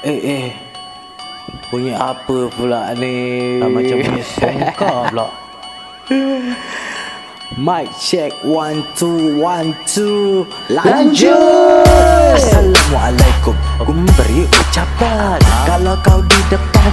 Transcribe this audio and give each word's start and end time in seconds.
Eh 0.00 0.20
eh. 0.24 0.46
Bunyi 1.68 1.92
apa 1.92 2.48
pula 2.56 2.96
ni? 2.96 3.60
Ah, 3.60 3.68
Macam 3.68 4.00
bunyi 4.00 4.24
songkar 4.24 4.96
pula? 5.12 5.28
Mic 7.60 7.92
check 8.00 8.32
one 8.40 8.80
two 8.96 9.36
one 9.36 9.76
two. 9.84 10.48
Lanjut! 10.72 11.84
Assalamualaikum. 12.32 13.52
Aku 13.84 13.92
memberi 13.92 14.48
ucapan. 14.48 15.36
Kalau 15.68 15.92
kau 16.00 16.24
di 16.24 16.40
depan 16.48 16.92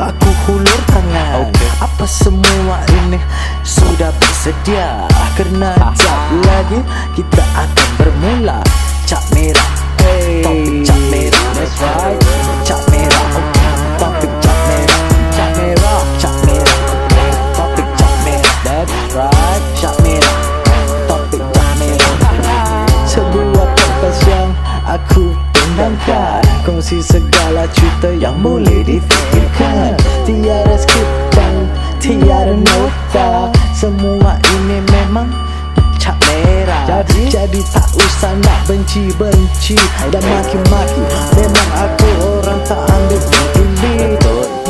Aku 0.00 0.30
hulur 0.50 0.80
tangan. 0.90 1.46
Okey. 1.46 1.68
Apa 1.78 2.04
semua 2.06 2.82
ini 3.04 3.18
Sudah 3.62 4.10
bersedia? 4.18 5.06
Kerana 5.38 5.74
jap 5.94 6.20
lagi 6.46 6.80
Kita 7.14 7.42
akan 7.54 7.88
bermula. 7.98 8.58
Cap 9.06 9.22
merah. 9.34 9.70
Hey. 10.02 10.42
Topik 10.42 10.76
cap 10.86 11.00
merah 11.10 11.37
Right 11.76 12.16
Cap 12.64 12.80
merah 12.88 13.26
okay. 13.36 13.72
Topik 14.00 14.32
cap 14.40 14.58
merah 14.72 15.02
Cap 15.36 15.50
merah 15.52 16.00
Cap 16.16 16.36
merah 16.48 16.78
okay. 16.96 17.30
Topik 17.52 17.88
cap 18.00 18.14
merah 18.24 18.54
That's 18.64 18.96
right 19.12 19.62
Cap 19.76 19.94
merah 20.00 20.36
Topik 21.04 21.44
cap 21.44 21.68
merah 21.76 22.88
Sebuah 23.04 23.68
podcast 23.76 24.20
yang 24.32 24.50
aku 24.88 25.36
tendangkan 25.52 26.40
Kongsi 26.64 27.04
segala 27.04 27.68
cerita 27.76 28.16
yang 28.16 28.40
boleh 28.40 28.80
difikirkan 28.88 29.92
Tiada 30.24 30.72
skrip 30.72 31.08
dan 31.36 31.68
tiada 32.00 32.56
nota 32.56 33.52
Semua 33.76 34.40
ini 34.56 34.80
memang 34.88 35.47
Jadi, 36.88 37.28
Jadi 37.28 37.60
tak 37.68 37.84
usah 38.00 38.32
nak 38.40 38.64
benci-benci 38.64 39.76
Dan 40.08 40.24
maki-maki 40.24 41.04
Memang 41.36 41.68
aku 41.84 42.08
orang 42.40 42.60
tak 42.64 42.80
ambil 42.80 43.20
peduli 43.28 44.16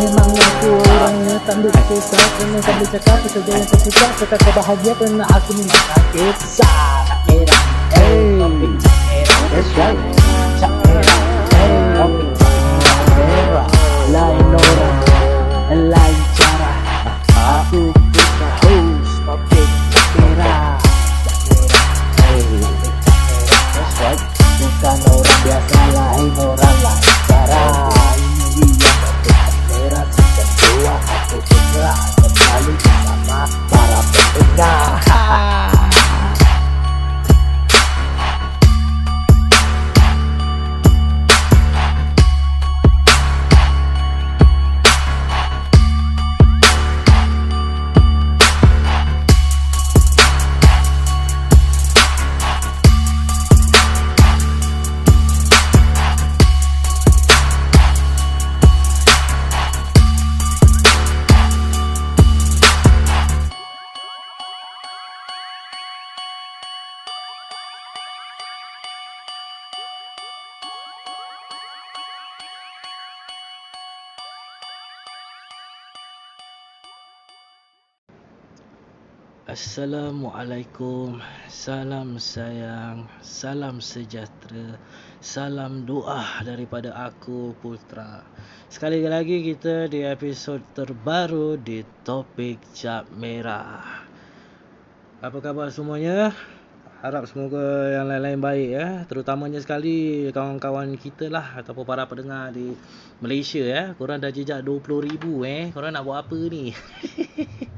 Memang 0.02 0.30
aku 0.34 0.70
orangnya 0.82 1.38
tak 1.46 1.62
ambil 1.62 1.70
kisah 1.86 2.26
Kena 2.34 2.58
sambil 2.58 2.86
cakap 2.90 3.22
sesuatu 3.22 3.50
yang 3.54 3.62
saya 3.62 3.80
suka 3.86 4.06
Cakap 4.18 4.38
kau 4.42 4.52
bahagia 4.58 4.92
kerana 4.98 5.24
aku 5.30 5.50
mengisah 5.62 6.02
kisah 6.10 6.90
Cap 7.06 7.20
merah 7.30 7.64
Hey 7.94 8.34
That's 9.54 9.70
right 9.78 9.98
merah 10.90 11.20
Hey 11.54 11.74
Cap 12.02 12.10
merah 13.14 13.68
Lain 14.10 14.46
orang 14.58 14.96
Lain 15.86 16.17
Assalamualaikum. 79.58 81.18
Salam 81.50 82.14
sayang 82.22 83.10
Salam 83.18 83.82
sejahtera 83.82 84.78
Salam 85.18 85.82
doa 85.82 86.46
daripada 86.46 86.94
aku 86.94 87.58
Putra. 87.58 88.22
Sekali 88.70 89.02
lagi 89.02 89.42
kita 89.42 89.90
di 89.90 90.06
episod 90.06 90.62
terbaru 90.78 91.58
di 91.58 91.82
topik 92.06 92.70
Cap 92.70 93.10
Merah. 93.10 94.06
Apa 95.26 95.42
khabar 95.42 95.74
semuanya? 95.74 96.30
Harap 97.02 97.26
semoga 97.26 97.98
yang 97.98 98.06
lain-lain 98.06 98.38
baik 98.38 98.68
ya. 98.70 98.88
Terutamanya 99.10 99.58
sekali 99.58 100.30
kawan-kawan 100.30 100.94
kita 100.94 101.26
lah 101.34 101.58
Ataupun 101.58 101.82
para 101.82 102.06
pendengar 102.06 102.54
di 102.54 102.78
Malaysia 103.18 103.66
ya. 103.66 103.90
Korang 103.98 104.22
dah 104.22 104.30
jejak 104.30 104.62
20,000 104.62 105.18
eh. 105.42 105.74
Korang 105.74 105.98
nak 105.98 106.06
buat 106.06 106.22
apa 106.22 106.38
ni? 106.46 106.70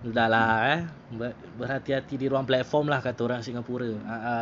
Dah 0.00 0.28
lah 0.32 0.52
eh 0.64 0.80
Ber- 1.12 1.36
Berhati-hati 1.60 2.16
di 2.16 2.26
ruang 2.32 2.48
platform 2.48 2.88
lah 2.88 3.04
Kata 3.04 3.20
orang 3.20 3.44
Singapura 3.44 3.92
ha, 4.08 4.16
ha. 4.16 4.38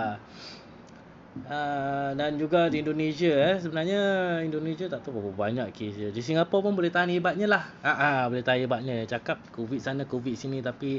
Uh, 1.39 2.11
dan 2.19 2.35
juga 2.35 2.67
di 2.67 2.83
Indonesia 2.83 3.31
eh 3.31 3.63
sebenarnya 3.63 4.01
Indonesia 4.43 4.91
tak 4.91 5.07
tahu 5.07 5.23
berapa 5.23 5.47
banyak 5.47 5.71
kes 5.71 5.95
dia. 5.95 6.11
Di 6.11 6.19
Singapura 6.19 6.67
pun 6.67 6.75
boleh 6.75 6.91
tahan 6.91 7.15
hebatnya 7.15 7.47
lah. 7.47 7.63
Ha 7.87 7.93
ah 7.95 8.23
boleh 8.27 8.43
tahan 8.43 8.67
hebatnya. 8.67 9.07
Cakap 9.07 9.39
Covid 9.55 9.79
sana 9.79 10.03
Covid 10.03 10.35
sini 10.35 10.59
tapi 10.59 10.99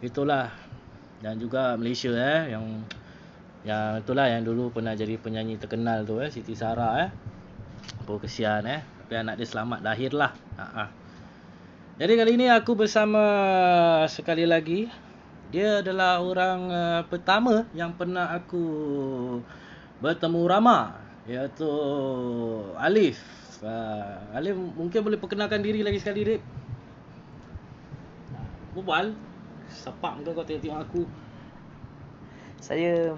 itulah 0.00 0.48
dan 1.20 1.36
juga 1.36 1.76
Malaysia 1.76 2.08
eh 2.16 2.56
yang 2.56 2.64
yang 3.68 4.00
itulah 4.00 4.32
yang 4.32 4.48
dulu 4.48 4.72
pernah 4.72 4.96
jadi 4.96 5.20
penyanyi 5.20 5.60
terkenal 5.60 6.08
tu 6.08 6.24
eh 6.24 6.32
Siti 6.32 6.56
Sarah 6.56 7.04
eh. 7.04 7.10
Apa 8.00 8.16
kesian 8.16 8.64
eh. 8.64 8.80
Tapi 8.80 9.12
anak 9.20 9.36
dia 9.36 9.44
selamat 9.44 9.84
lahir 9.84 10.16
lah. 10.16 10.32
Ha 10.56 10.88
ah. 10.88 10.99
Jadi 12.00 12.16
kali 12.16 12.32
ini 12.40 12.48
aku 12.48 12.72
bersama 12.72 13.20
sekali 14.08 14.48
lagi 14.48 14.88
dia 15.52 15.84
adalah 15.84 16.24
orang 16.24 16.60
uh, 16.72 17.02
pertama 17.04 17.68
yang 17.76 17.92
pernah 17.92 18.32
aku 18.32 18.64
bertemu 20.00 20.40
ramah 20.48 20.96
iaitu 21.28 21.68
Alif. 22.80 23.20
Uh, 23.60 24.16
Alif 24.32 24.56
mungkin 24.56 25.04
boleh 25.04 25.20
perkenalkan 25.20 25.60
diri 25.60 25.84
lagi 25.84 26.00
sekali 26.00 26.24
Dip. 26.24 26.40
Berbual. 28.72 29.12
Sepak 29.68 30.24
kau 30.24 30.32
kau 30.32 30.48
tengok 30.48 30.80
aku. 30.80 31.04
Saya 32.64 33.12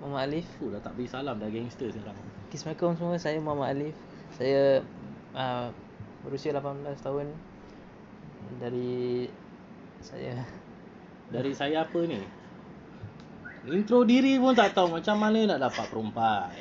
Muhammad 0.00 0.32
Alif. 0.32 0.48
Aku 0.56 0.72
dah 0.72 0.80
tak 0.80 0.96
beri 0.96 1.12
salam 1.12 1.36
dah 1.36 1.52
gangster 1.52 1.92
sekarang. 1.92 2.24
Assalamualaikum 2.48 2.96
semua. 2.96 3.20
Saya 3.20 3.36
Muhammad 3.44 3.68
Alif. 3.76 3.96
Saya 4.32 4.80
uh, 5.36 5.68
berusia 6.24 6.56
18 6.56 6.88
tahun. 7.04 7.28
Dari 8.60 9.28
saya 10.04 10.44
Dari 11.32 11.52
saya 11.56 11.88
apa 11.88 12.00
ni? 12.04 12.20
Intro 13.64 14.04
diri 14.04 14.36
pun 14.36 14.52
tak 14.52 14.76
tahu 14.76 15.00
macam 15.00 15.16
mana 15.16 15.56
nak 15.56 15.60
dapat 15.70 15.88
perempuan. 15.88 16.52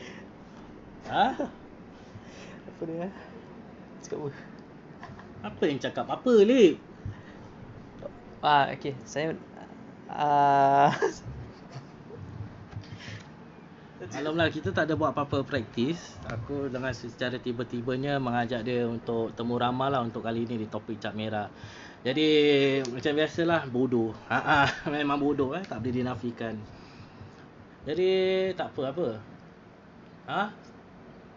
Ha? 1.12 1.26
apa 2.64 2.82
dia? 2.88 3.08
Cakap 4.00 4.18
apa? 4.24 4.30
Apa 5.44 5.64
yang 5.68 5.80
cakap 5.84 6.08
apa, 6.08 6.34
Lip? 6.48 6.80
Ah, 8.40 8.72
okey. 8.72 8.96
Saya 9.04 9.36
uh, 10.08 10.92
Alhamdulillah 14.12 14.52
kita 14.52 14.76
tak 14.76 14.92
ada 14.92 15.00
buat 15.00 15.16
apa-apa 15.16 15.48
praktis. 15.48 16.20
Aku 16.28 16.68
dengan 16.68 16.92
secara 16.92 17.40
tiba-tibanya 17.40 18.20
mengajak 18.20 18.68
dia 18.68 18.84
untuk 18.84 19.32
temu 19.32 19.56
ramah 19.56 19.88
lah 19.88 20.04
untuk 20.04 20.28
kali 20.28 20.44
ni 20.44 20.60
di 20.60 20.68
topik 20.68 21.00
cap 21.00 21.16
merah. 21.16 21.48
Jadi 22.04 22.28
macam 22.84 23.14
biasalah 23.16 23.64
bodoh. 23.72 24.12
Ha 24.28 24.68
ah, 24.68 24.70
memang 24.96 25.16
bodoh 25.16 25.56
eh, 25.56 25.64
tak 25.64 25.80
boleh 25.80 26.04
dinafikan. 26.04 26.60
Jadi 27.88 28.12
tak 28.60 28.76
apa 28.76 28.84
apa. 28.92 29.08
Ha? 30.28 30.44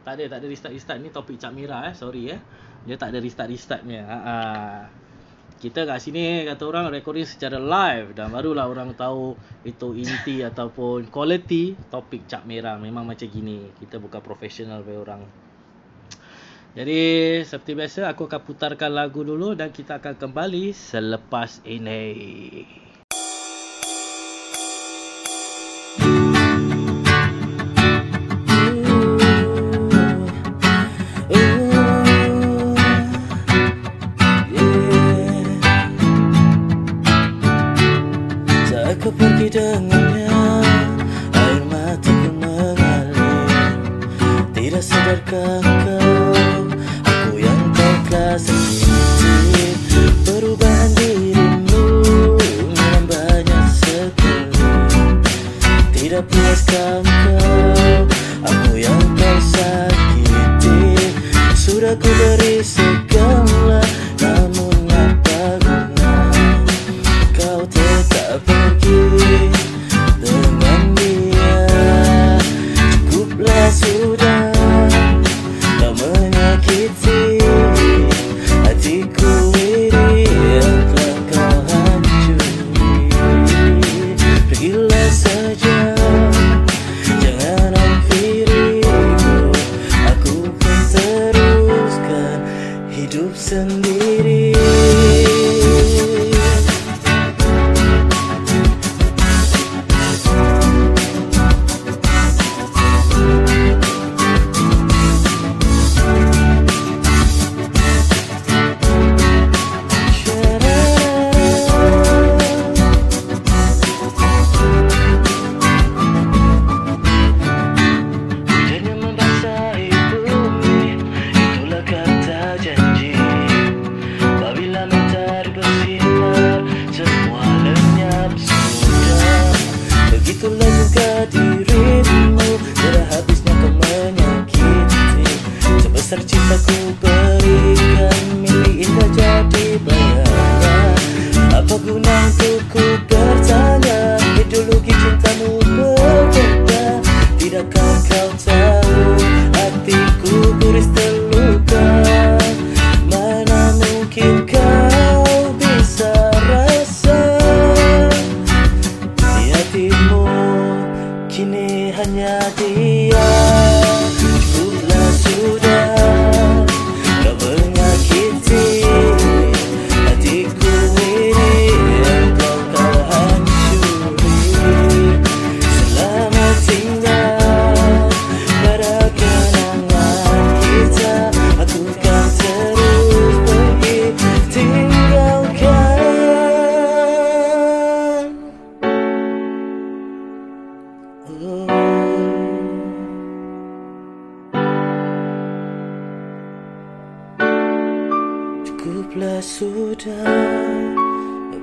Tak 0.02 0.12
ada, 0.18 0.24
tak 0.34 0.38
ada 0.42 0.46
restart-restart 0.50 0.98
ni 0.98 1.14
topik 1.14 1.38
cap 1.38 1.54
merah 1.54 1.86
eh, 1.86 1.94
sorry 1.94 2.34
eh. 2.34 2.40
Dia 2.82 2.98
tak 2.98 3.14
ada 3.14 3.22
restart-restartnya. 3.22 4.02
Ha 4.10 4.18
ah. 4.26 4.78
Kita 5.56 5.88
kat 5.88 6.04
sini 6.04 6.44
kata 6.44 6.68
orang 6.68 6.92
recording 6.92 7.24
secara 7.24 7.56
live 7.56 8.12
dan 8.12 8.28
barulah 8.28 8.68
orang 8.68 8.92
tahu 8.92 9.32
itu 9.64 9.96
inti 9.96 10.42
ataupun 10.48 11.08
quality 11.08 11.72
topik 11.88 12.28
cap 12.28 12.44
merah 12.44 12.76
memang 12.76 13.08
macam 13.08 13.24
gini. 13.24 13.72
Kita 13.80 13.96
bukan 13.96 14.20
profesional 14.20 14.84
be 14.84 14.94
orang. 14.94 15.24
Jadi 16.76 17.40
seperti 17.40 17.72
biasa 17.72 18.12
aku 18.12 18.28
akan 18.28 18.40
putarkan 18.44 18.92
lagu 18.92 19.24
dulu 19.24 19.56
dan 19.56 19.72
kita 19.72 19.96
akan 19.96 20.20
kembali 20.20 20.76
selepas 20.76 21.64
ini. 21.64 22.84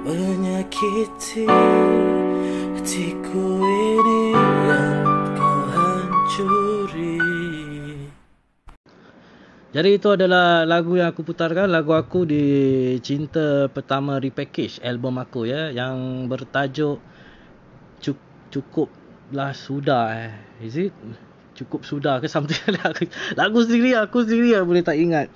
Menyakiti 0.03 1.47
hatiku 2.75 3.45
ini 3.63 4.35
yang 4.68 5.07
kau 5.35 5.59
hancuri. 5.71 7.19
Jadi 9.74 9.89
itu 9.97 10.07
adalah 10.13 10.69
lagu 10.69 10.94
yang 11.01 11.09
aku 11.09 11.25
putarkan, 11.25 11.65
lagu 11.65 11.97
aku 11.97 12.30
di 12.30 12.44
Cinta 13.01 13.65
Pertama 13.74 14.21
Repackage, 14.21 14.77
album 14.86 15.18
aku 15.18 15.50
ya, 15.50 15.74
yang 15.74 16.29
bertajuk 16.29 17.01
Cuk- 17.97 18.53
Cukuplah 18.53 19.50
Sudah 19.57 20.13
eh. 20.13 20.33
Is 20.62 20.77
it? 20.77 20.94
Cukup 21.57 21.86
sudah 21.86 22.21
ke 22.21 22.29
something 22.29 22.57
lagu, 23.39 23.59
sendiri 23.65 23.97
aku 23.97 24.25
sendiri 24.25 24.53
yang 24.57 24.69
boleh 24.69 24.86
tak 24.86 24.97
ingat. 24.97 25.33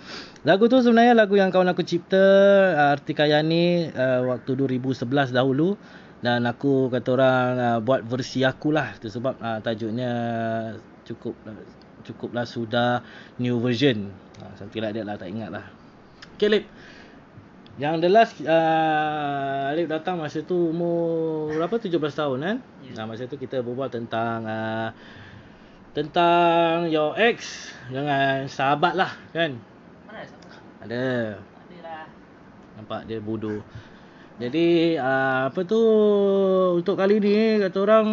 Lagu 0.47 0.71
tu 0.71 0.79
sebenarnya 0.79 1.11
lagu 1.11 1.35
yang 1.35 1.51
kawan 1.51 1.75
aku 1.75 1.83
cipta 1.83 2.23
uh, 2.71 2.95
Artika 2.95 3.27
Yani 3.27 3.91
uh, 3.91 4.31
waktu 4.31 4.55
2011 4.55 5.35
dahulu 5.35 5.75
dan 6.23 6.47
aku 6.47 6.87
kata 6.87 7.09
orang 7.19 7.51
uh, 7.59 7.79
buat 7.83 8.07
versi 8.07 8.47
aku 8.47 8.71
lah 8.71 8.95
tu 8.95 9.11
sebab 9.11 9.35
uh, 9.43 9.59
tajuknya 9.59 10.11
cukup 11.03 11.35
cukuplah 12.07 12.47
sudah 12.47 13.03
new 13.43 13.59
version. 13.59 14.07
Uh, 14.39 14.55
something 14.55 14.79
like 14.79 14.95
that 14.95 15.03
lah 15.03 15.19
tak 15.19 15.35
ingat 15.35 15.51
lah. 15.51 15.67
Okay 16.39 16.47
Lip. 16.47 16.63
Yang 17.75 18.07
the 18.07 18.09
last 18.09 18.39
uh, 18.47 19.75
Alif 19.75 19.91
datang 19.91 20.15
masa 20.15 20.47
tu 20.47 20.71
umur 20.71 21.51
berapa 21.59 21.75
17 21.75 21.91
tahun 21.99 22.39
kan? 22.39 22.57
Ya. 22.87 22.91
Nah 22.95 23.05
masa 23.11 23.27
tu 23.27 23.35
kita 23.35 23.59
berbual 23.59 23.91
tentang 23.91 24.47
uh, 24.47 24.95
tentang 25.91 26.87
your 26.87 27.19
ex 27.19 27.67
dengan 27.91 28.47
sahabat 28.47 28.95
lah 28.95 29.11
kan. 29.35 29.59
Ada. 30.87 31.43
Ada 31.43 31.77
lah. 31.83 32.05
Nampak 32.79 33.11
dia 33.11 33.19
bodoh. 33.19 33.59
Jadi 34.37 34.95
uh, 34.95 35.49
apa 35.49 35.59
tu 35.67 35.81
untuk 36.77 36.95
kali 36.95 37.17
ni 37.19 37.59
kata 37.59 37.77
orang 37.83 38.07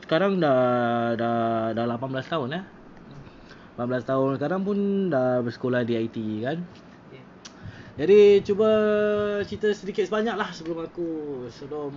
sekarang 0.00 0.40
dah 0.40 1.12
dah 1.18 1.36
dah 1.76 1.84
18 1.84 2.32
tahun 2.32 2.48
eh. 2.56 2.64
18 3.74 4.06
tahun 4.06 4.28
sekarang 4.38 4.60
pun 4.62 4.78
dah 5.10 5.42
bersekolah 5.42 5.82
di 5.82 5.98
IT 5.98 6.16
kan. 6.46 6.62
Okay. 7.10 7.22
Jadi 7.98 8.18
cuba 8.46 8.70
cerita 9.42 9.68
sedikit 9.74 10.06
sebanyak 10.06 10.38
lah 10.38 10.54
sebelum 10.54 10.86
aku 10.86 11.08
sebelum 11.50 11.90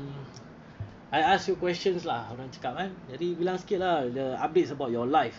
I 1.13 1.24
ask 1.24 1.48
you 1.48 1.56
questions 1.56 2.04
lah 2.04 2.34
orang 2.34 2.50
cakap 2.50 2.75
kan. 2.75 2.89
Jadi 3.13 3.38
bilang 3.38 3.62
sikit 3.62 3.80
lah 3.80 4.10
the 4.10 4.36
updates 4.42 4.74
about 4.74 4.89
your 4.89 5.06
life. 5.06 5.38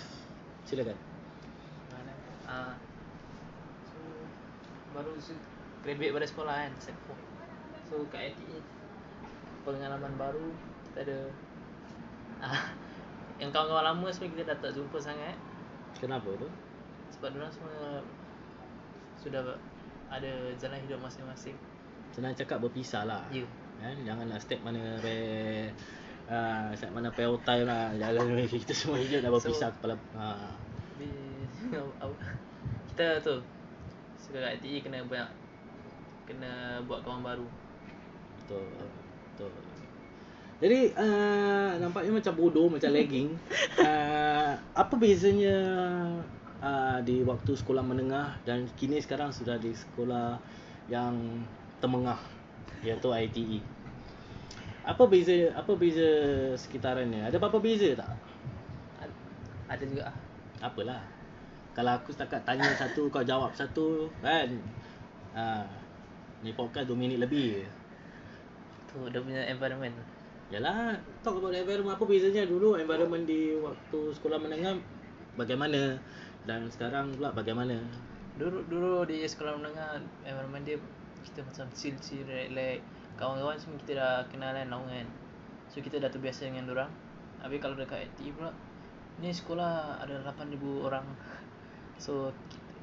Silakan. 0.64 0.96
Mana? 1.90 2.12
Ah. 2.46 2.74
So 3.90 3.98
baru 4.98 5.14
graduate 5.86 6.12
pada 6.12 6.26
sekolah 6.26 6.54
kan, 6.66 6.72
set 6.82 6.96
4. 7.06 7.14
So 7.86 8.02
kat 8.10 8.34
ITE 8.34 8.58
pengalaman 9.62 10.12
baru 10.18 10.50
kita 10.90 11.06
ada 11.06 11.18
ah, 12.42 12.66
yang 13.40 13.54
kawan-kawan 13.54 13.94
lama 13.94 14.08
sebenarnya 14.10 14.34
kita 14.34 14.42
dah 14.50 14.58
tak 14.58 14.72
jumpa 14.74 14.98
sangat 14.98 15.36
Kenapa 15.98 16.30
tu? 16.34 16.48
sebab 17.08 17.34
diorang 17.34 17.50
semua 17.50 18.02
sudah 19.18 19.42
ada 20.08 20.30
jalan 20.56 20.78
hidup 20.86 21.02
masing-masing. 21.02 21.56
Senang 22.14 22.32
cakap 22.38 22.62
berpisah 22.62 23.02
lah. 23.04 23.26
Ya. 23.34 23.42
Kan? 23.82 23.98
Jangan 24.06 24.24
nak 24.30 24.40
step 24.40 24.62
mana 24.62 24.96
re 25.02 25.18
uh, 26.30 26.70
step 26.78 26.94
mana 26.94 27.10
pair 27.10 27.34
time 27.42 27.66
lah. 27.66 27.90
Jangan 27.98 28.38
kita 28.62 28.72
semua 28.72 29.02
hidup 29.02 29.20
dah 29.26 29.30
berpisah 29.34 29.68
So- 29.68 29.74
kepala. 29.74 29.94
Di 30.96 31.10
apa- 31.74 32.22
kita 32.94 33.06
tu 33.20 33.36
suka 34.28 34.44
kat 34.44 34.60
ITE 34.60 34.84
kena 34.84 35.00
banyak 35.08 35.30
kena 36.28 36.84
buat 36.84 37.00
kawan 37.00 37.24
baru. 37.24 37.48
Betul. 38.44 38.68
Betul. 39.32 39.50
Jadi 40.58 40.92
uh, 40.98 41.80
nampaknya 41.80 42.12
macam 42.20 42.34
bodoh, 42.36 42.68
macam 42.68 42.92
lagging. 42.92 43.32
Uh, 43.80 44.52
apa 44.84 44.94
bezanya 45.00 45.56
uh, 46.60 46.98
di 47.00 47.24
waktu 47.24 47.56
sekolah 47.56 47.80
menengah 47.80 48.36
dan 48.44 48.68
kini 48.76 49.00
sekarang 49.00 49.32
sudah 49.32 49.56
di 49.56 49.72
sekolah 49.72 50.36
yang 50.92 51.40
temengah 51.80 52.20
iaitu 52.84 53.08
ITE. 53.08 53.60
Apa 54.84 55.08
beza 55.08 55.52
apa 55.56 55.72
beza 55.72 56.08
sekitarannya? 56.60 57.24
Ada 57.24 57.40
apa-apa 57.40 57.60
beza 57.60 57.96
tak? 57.96 58.12
Ad- 59.00 59.20
Ada 59.72 59.84
juga 59.88 60.02
ah. 60.12 60.16
Apalah. 60.58 61.17
Kalau 61.78 61.94
aku 61.94 62.10
setakat 62.10 62.42
tanya 62.42 62.74
satu 62.74 63.06
kau 63.06 63.22
jawab 63.22 63.54
satu 63.54 64.10
kan. 64.18 64.50
Ha. 65.38 65.62
Ni 66.42 66.50
podcast 66.50 66.90
2 66.90 66.98
minit 66.98 67.22
lebih. 67.22 67.62
Tu 68.90 68.98
dia 69.14 69.22
punya 69.22 69.46
environment. 69.46 69.94
Yalah, 70.50 70.98
talk 71.22 71.38
about 71.38 71.54
environment 71.54 71.94
apa 71.94 72.02
bezanya 72.02 72.42
dulu 72.50 72.74
environment 72.74 73.22
di 73.30 73.54
waktu 73.62 74.10
sekolah 74.10 74.42
menengah 74.42 74.74
bagaimana 75.38 76.02
dan 76.50 76.66
sekarang 76.66 77.14
pula 77.14 77.30
bagaimana? 77.30 77.78
Dulu 78.42 78.66
dulu 78.66 79.06
di 79.06 79.22
sekolah 79.22 79.62
menengah 79.62 80.02
environment 80.26 80.66
dia 80.66 80.82
kita 81.22 81.46
macam 81.46 81.70
chill 81.78 81.94
chill 82.02 82.26
relax. 82.26 82.82
Kawan-kawan 83.14 83.54
semua 83.54 83.78
kita 83.86 83.92
dah 84.02 84.26
kenal 84.26 84.50
kan 84.50 84.66
lama 84.66 84.82
kan. 84.90 85.06
So 85.70 85.78
kita 85.78 86.02
dah 86.02 86.10
terbiasa 86.10 86.50
dengan 86.50 86.74
orang. 86.74 86.90
Habis 87.38 87.62
kalau 87.62 87.78
dekat 87.78 88.10
ITE 88.18 88.34
pula 88.34 88.50
ni 89.22 89.30
sekolah 89.30 90.02
ada 90.02 90.26
8000 90.26 90.58
orang. 90.82 91.06
So 91.98 92.32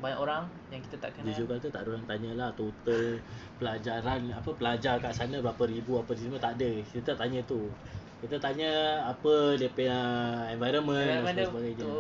banyak 0.04 0.20
orang 0.20 0.44
yang 0.76 0.84
kita 0.84 1.00
tak 1.00 1.16
kenal. 1.16 1.32
Jujur 1.32 1.48
kata 1.48 1.68
tak 1.72 1.82
ada 1.88 1.90
orang 1.96 2.08
tanyalah 2.08 2.50
total 2.60 3.16
pelajaran 3.56 4.22
apa 4.36 4.52
pelajar 4.52 5.00
kat 5.00 5.14
sana 5.16 5.40
berapa 5.40 5.64
ribu 5.72 5.98
apa 6.04 6.12
semua 6.20 6.40
tak 6.40 6.60
ada. 6.60 6.70
Kita 6.92 7.16
tak 7.16 7.28
tanya 7.28 7.40
tu. 7.48 7.72
Kita 8.20 8.36
tanya 8.40 9.02
apa 9.08 9.56
dia 9.56 9.72
punya 9.72 10.00
environment, 10.52 11.00
Environment 11.00 11.36
dan 11.36 11.48
sebagainya. 11.48 11.84
tu 11.84 12.00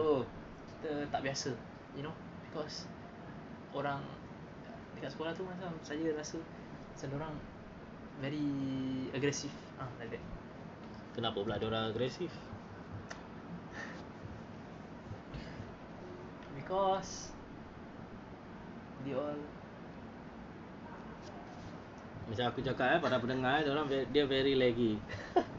kita 0.75 0.91
tak 1.07 1.21
biasa. 1.23 1.51
You 1.95 2.03
know 2.03 2.15
because 2.47 2.87
orang 3.71 4.03
dekat 4.99 5.11
sekolah 5.15 5.31
tu 5.35 5.43
macam 5.47 5.71
saya 5.83 6.11
rasa 6.15 6.39
macam 6.95 7.09
orang 7.19 7.33
very 8.23 8.47
aggressive 9.15 9.51
ah 9.79 9.87
like 9.99 10.11
that. 10.11 10.23
Kenapa 11.15 11.39
pula 11.39 11.55
dia 11.55 11.67
orang 11.71 11.95
agresif? 11.95 12.31
Because 16.65 17.29
they 19.05 19.13
all 19.13 19.37
Macam 22.25 22.45
aku 22.49 22.59
cakap 22.65 22.97
eh 22.97 22.99
para 23.05 23.21
pendengar 23.21 23.61
dia 23.61 23.69
orang 23.69 23.85
dia 23.85 24.25
very 24.25 24.57
laggy. 24.57 24.97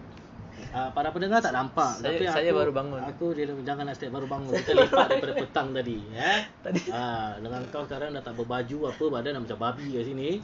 Uh, 0.72 0.88
para 0.96 1.12
pendengar 1.12 1.40
tak 1.44 1.52
nampak 1.52 2.00
Saya- 2.00 2.16
tapi 2.16 2.24
saya 2.32 2.48
aku, 2.52 2.58
baru 2.64 2.72
bangun. 2.72 3.00
Aku 3.12 3.26
dia 3.36 3.44
jangan 3.60 3.92
nak 3.92 3.96
step 3.96 4.08
baru 4.08 4.24
bangun. 4.24 4.56
Kita 4.56 4.72
lepak 4.72 5.06
daripada 5.12 5.34
petang 5.44 5.68
tadi, 5.76 6.00
eh. 6.16 6.40
Tadi. 6.64 6.80
Ah, 6.88 7.36
dengan 7.40 7.60
kau 7.68 7.84
sekarang 7.84 8.16
dah 8.16 8.24
tak 8.24 8.40
berbaju 8.40 8.88
apa 8.88 9.04
badan 9.08 9.36
dah 9.36 9.42
macam 9.44 9.58
babi 9.60 10.00
kat 10.00 10.04
sini. 10.08 10.40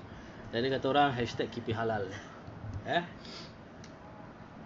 Jadi 0.52 0.66
kata 0.69 0.87
orang 0.92 1.16
hashtag 1.16 1.49
keep 1.49 1.64
it 1.64 1.76
halal. 1.76 2.04
Eh. 2.85 3.02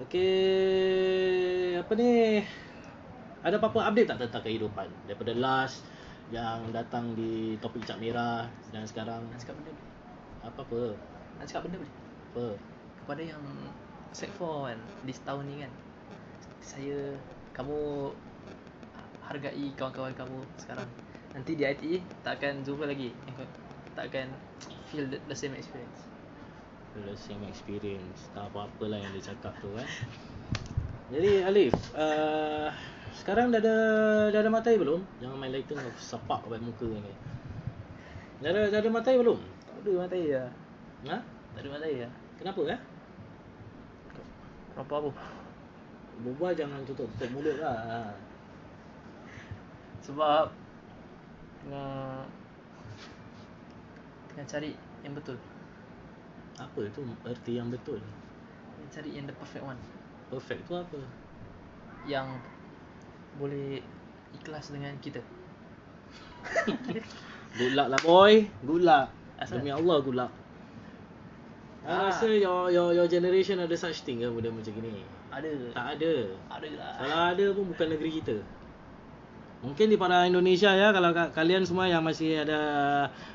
Okey, 0.02 1.78
apa 1.78 1.92
ni? 1.94 2.42
Ada 3.46 3.62
apa-apa 3.62 3.86
update 3.86 4.10
tak 4.10 4.18
tentang 4.26 4.42
kehidupan 4.42 4.90
daripada 5.06 5.30
last 5.38 5.86
yang 6.34 6.66
datang 6.74 7.14
di 7.14 7.54
topik 7.62 7.86
Cap 7.86 8.02
Merah 8.02 8.50
dan 8.74 8.82
sekarang 8.82 9.22
nak 9.30 9.38
cakap 9.38 9.54
benda 9.62 9.70
boleh? 9.70 9.86
apa-apa? 10.50 10.82
Nak 11.38 11.46
cakap 11.46 11.62
benda 11.70 11.76
boleh? 11.78 11.94
Apa? 12.34 12.46
Kepada 12.98 13.22
yang 13.22 13.42
Sec 14.10 14.34
4 14.34 14.74
kan 14.74 14.78
Di 15.06 15.12
setahun 15.14 15.46
ni 15.46 15.62
kan 15.62 15.72
Saya 16.58 17.14
Kamu 17.54 18.10
Hargai 19.22 19.70
kawan-kawan 19.78 20.10
kamu 20.18 20.42
sekarang 20.58 20.90
Nanti 21.30 21.54
di 21.54 21.62
ITE 21.62 22.02
Tak 22.26 22.42
akan 22.42 22.66
jumpa 22.66 22.90
lagi 22.90 23.14
Tak 23.94 24.10
akan 24.10 24.26
Feel 24.90 25.06
the, 25.06 25.22
the 25.30 25.36
same 25.38 25.54
experience 25.54 26.02
The 26.98 27.14
same 27.14 27.46
experience 27.46 28.26
Tak 28.34 28.50
apa-apa 28.50 28.90
lah 28.90 28.98
yang 28.98 29.14
dia 29.14 29.30
cakap 29.30 29.54
tu 29.62 29.70
kan 29.70 29.86
Jadi 31.14 31.46
Alif 31.46 31.74
uh, 31.94 32.74
Sekarang 33.16 33.48
dah 33.48 33.60
ada 33.60 33.76
Dah 34.28 34.40
ada 34.44 34.50
matai 34.52 34.76
belum? 34.76 35.00
Jangan 35.24 35.36
main 35.40 35.52
lighter 35.52 35.76
kau 35.76 35.92
sepak 35.96 36.44
kat 36.44 36.60
muka 36.60 36.84
ni 36.84 37.12
Dah 38.44 38.48
ada, 38.52 38.68
dah 38.68 38.78
ada 38.84 38.90
matai 38.92 39.16
belum? 39.16 39.38
Tak 39.40 39.80
ada 39.80 39.90
matai 40.04 40.22
lah 40.28 40.48
Ha? 41.06 41.18
Tak 41.56 41.60
ada 41.64 41.68
matai 41.72 41.92
lah 42.04 42.12
Kenapa 42.36 42.60
eh? 42.68 42.80
Kenapa 44.76 44.92
apa? 45.00 45.10
Berbual 46.16 46.52
jangan 46.56 46.80
tutup-tutup 46.84 47.28
mulut 47.32 47.56
lah 47.56 47.76
ha. 47.76 47.98
Sebab 50.04 50.52
Tengah 51.64 52.24
Tengah 54.32 54.46
cari 54.48 54.70
yang 55.00 55.16
betul 55.16 55.40
Apa 56.60 56.78
tu 56.92 57.00
erti 57.24 57.52
yang 57.56 57.72
betul? 57.72 58.00
Tengah 58.00 58.90
cari 58.92 59.10
yang 59.16 59.24
the 59.24 59.32
perfect 59.32 59.64
one 59.64 59.80
Perfect 60.28 60.60
tu 60.68 60.76
apa? 60.76 61.00
Yang 62.04 62.28
Boleh 63.36 63.80
Ikhlas 64.36 64.72
dengan 64.72 64.96
kita? 65.00 65.20
Good 67.58 67.72
luck 67.72 67.88
lah 67.88 68.00
boy. 68.04 68.48
Good 68.64 68.84
luck. 68.84 69.08
Asal? 69.36 69.60
Demi 69.60 69.72
Allah 69.72 69.96
good 70.00 70.16
luck. 70.16 70.32
Ah. 71.84 72.08
I 72.08 72.10
rasa 72.10 72.28
your, 72.32 72.72
your, 72.72 72.92
your 72.96 73.08
generation 73.08 73.60
ada 73.60 73.76
such 73.76 74.02
thing 74.02 74.20
ke 74.20 74.28
benda 74.28 74.48
macam 74.52 74.72
gini? 74.72 75.04
Ada. 75.32 75.52
Tak 75.76 75.86
ada. 75.96 76.14
Ada 76.52 76.68
lah. 76.76 76.92
Kalau 76.98 77.18
ada 77.32 77.46
pun 77.52 77.64
bukan 77.72 77.86
negeri 77.92 78.10
kita. 78.20 78.36
Mungkin 79.64 79.88
di 79.88 79.96
para 79.96 80.28
Indonesia 80.28 80.68
ya 80.68 80.92
Kalau 80.92 81.16
ka- 81.16 81.32
kalian 81.32 81.64
semua 81.64 81.88
yang 81.88 82.04
masih 82.04 82.44
ada 82.44 82.60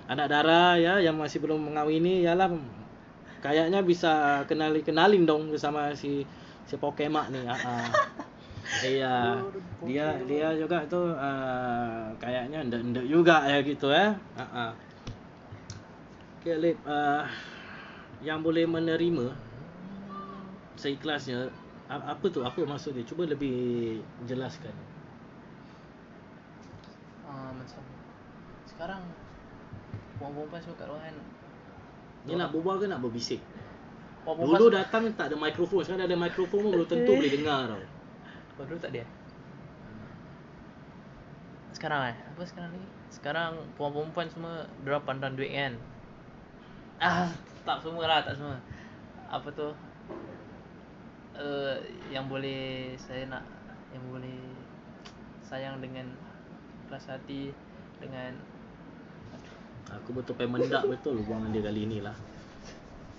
Anak 0.05 0.29
dara 0.29 0.77
ya 0.77 1.01
Yang 1.01 1.17
masih 1.17 1.37
belum 1.41 1.57
mengawini 1.73 2.21
Yalah 2.21 2.53
Kayaknya 3.41 3.81
bisa 3.81 4.45
kenali 4.45 4.85
kenalin 4.85 5.25
dong 5.25 5.49
Bersama 5.49 5.97
si 5.97 6.21
Si 6.69 6.77
Pokemak 6.79 7.33
ni. 7.33 7.41
Ha, 7.43 7.51
ha. 7.51 7.73
Iya 8.79 9.43
Dia 9.83 10.15
dia 10.23 10.47
juga 10.55 10.87
tu 10.87 11.11
uh, 11.11 12.07
Kayaknya 12.15 12.63
ndek-ndek 12.71 13.05
juga 13.11 13.43
ya 13.43 13.59
gitu 13.59 13.91
ya. 13.91 14.15
Ha, 14.39 14.45
ha. 14.47 14.65
Okay 16.39 16.55
Lip 16.55 16.79
uh, 16.87 17.27
Yang 18.23 18.39
boleh 18.39 18.65
menerima 18.65 19.35
Seikhlasnya 20.79 21.51
Apa 21.91 22.25
tu? 22.31 22.47
Apa 22.47 22.63
maksud 22.63 22.95
dia? 22.95 23.03
Cuba 23.03 23.27
lebih 23.27 23.99
Jelaskan. 24.23 24.73
Uh, 27.27 27.51
Macam 27.51 27.83
Sekarang 28.71 29.03
Perempuan-perempuan 30.15 30.61
semua 30.63 30.77
kat 30.79 30.87
kan? 30.87 31.15
Ni 32.29 32.37
nak 32.37 32.53
berbual 32.53 32.77
ke 32.79 32.85
nak 32.87 33.01
berbisik? 33.03 33.41
Dulu 34.21 34.69
datang 34.69 35.09
tak 35.17 35.33
ada 35.33 35.35
mikrofon 35.35 35.81
Sekarang 35.83 36.05
ada 36.07 36.15
mikrofon 36.15 36.61
pun 36.61 36.71
belum 36.71 36.87
tentu 36.87 37.19
boleh 37.19 37.33
dengar 37.35 37.67
tau 37.67 38.00
Oh, 38.61 38.65
dulu 38.69 38.77
tak 38.77 38.93
ada 38.93 39.01
eh? 39.01 39.09
Sekarang 41.73 42.13
eh? 42.13 42.17
Apa 42.29 42.45
sekarang 42.45 42.69
ni? 42.77 42.85
Sekarang 43.09 43.51
perempuan-perempuan 43.73 44.29
semua 44.29 44.53
Diorang 44.85 45.01
pandang 45.01 45.33
duit 45.33 45.49
kan 45.49 45.73
Ah, 47.01 47.33
tak 47.65 47.81
semua 47.81 48.05
lah, 48.05 48.21
tak 48.21 48.37
semua 48.37 48.61
Apa 49.33 49.49
tu 49.49 49.73
uh, 51.41 51.75
Yang 52.13 52.25
boleh 52.29 52.93
Saya 53.01 53.25
nak 53.33 53.41
Yang 53.97 54.05
boleh 54.13 54.41
Sayang 55.41 55.81
dengan 55.81 56.13
Kelas 56.85 57.09
hati 57.09 57.49
Dengan 57.97 58.37
Aku 59.89 60.13
betul 60.13 60.37
pengen 60.37 60.61
mendak 60.61 60.85
betul 60.85 61.17
buangan 61.25 61.49
dia 61.49 61.65
kali 61.65 61.89
ni 61.89 61.97
lah 61.97 62.13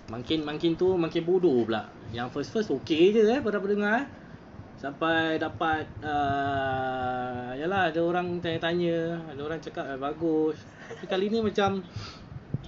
Makin 0.07 0.47
makin 0.47 0.79
tu 0.79 0.95
makin 0.95 1.27
bodoh 1.27 1.67
pula 1.67 1.91
Yang 2.15 2.31
first 2.31 2.49
first 2.55 2.69
okey 2.71 3.11
je 3.11 3.27
eh 3.27 3.43
pada 3.43 3.59
pendengar 3.59 4.07
eh 4.07 4.22
Sampai 4.83 5.39
dapat 5.39 5.87
uh, 6.03 7.55
Yalah 7.55 7.87
ada 7.87 8.03
orang 8.03 8.43
tanya-tanya 8.43 9.15
Ada 9.31 9.39
orang 9.39 9.59
cakap 9.63 9.87
eh, 9.87 9.95
bagus. 9.95 10.59
Tapi 10.91 11.07
kali 11.07 11.31
ni 11.31 11.39
macam 11.39 11.79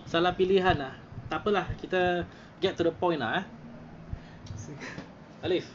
Salah 0.08 0.32
pilihan 0.32 0.80
lah. 0.80 0.96
Tak 1.28 1.44
apalah 1.44 1.68
kita 1.76 2.24
Get 2.64 2.80
to 2.80 2.88
the 2.88 2.96
point 2.96 3.20
lah 3.20 3.44
eh. 3.44 3.46
Alif? 5.44 5.68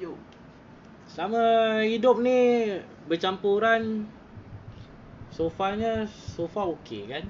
Yo. 0.00 0.16
Selama 1.04 1.84
hidup 1.84 2.16
ni 2.24 2.72
Bercampuran 3.04 4.08
So 5.36 5.52
farnya 5.52 6.08
So 6.08 6.48
far 6.48 6.72
kan? 6.88 7.28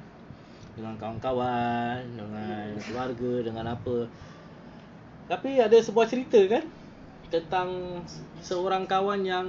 Dengan 0.78 0.94
kawan-kawan 0.94 2.06
Dengan 2.06 2.70
keluarga 2.87 3.32
Dengan 3.50 3.66
apa. 3.75 4.06
Tapi 5.26 5.58
ada 5.58 5.75
sebuah 5.75 6.06
cerita 6.06 6.38
kan 6.46 6.83
Tentang 7.34 7.98
Seorang 8.38 8.86
kawan 8.86 9.26
yang 9.26 9.48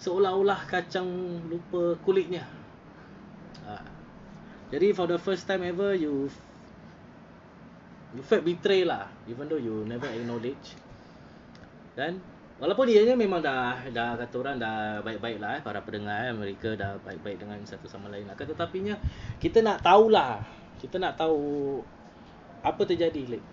Seolah-olah 0.00 0.64
kacang 0.64 1.04
Lupa 1.52 1.92
kulitnya 2.00 2.48
ha. 3.68 3.84
Jadi 4.72 4.96
for 4.96 5.04
the 5.04 5.20
first 5.20 5.44
time 5.44 5.60
ever 5.68 5.92
You 5.92 6.32
You 8.16 8.24
felt 8.24 8.48
betray 8.48 8.88
lah 8.88 9.12
Even 9.28 9.52
though 9.52 9.60
you 9.60 9.84
never 9.84 10.08
acknowledge 10.08 10.80
dan 11.94 12.18
walaupun 12.58 12.90
dia 12.90 13.14
memang 13.14 13.38
dah 13.38 13.86
dah 13.94 14.18
kata 14.18 14.34
orang 14.42 14.56
dah 14.58 14.98
baik-baik 15.06 15.38
lah 15.38 15.58
eh, 15.58 15.62
para 15.62 15.78
pendengar 15.82 16.26
eh, 16.26 16.34
mereka 16.34 16.74
dah 16.74 16.98
baik-baik 17.06 17.38
dengan 17.46 17.58
satu 17.62 17.86
sama 17.86 18.10
lain. 18.10 18.26
Akan 18.26 18.50
tetapinya 18.50 18.98
kita 19.38 19.62
nak 19.62 19.82
tahulah. 19.82 20.42
Kita 20.82 20.98
nak 20.98 21.14
tahu 21.16 21.80
apa 22.60 22.82
terjadi 22.82 23.38
Lek. 23.38 23.44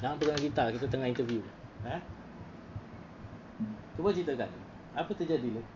Jangan 0.00 0.16
pegang 0.16 0.40
kita, 0.40 0.64
kita 0.72 0.86
tengah 0.88 1.08
interview. 1.12 1.44
Eh? 1.84 2.00
Cuba 4.00 4.16
ceritakan 4.16 4.48
Apa 4.96 5.12
terjadi 5.12 5.60
lah 5.60 5.66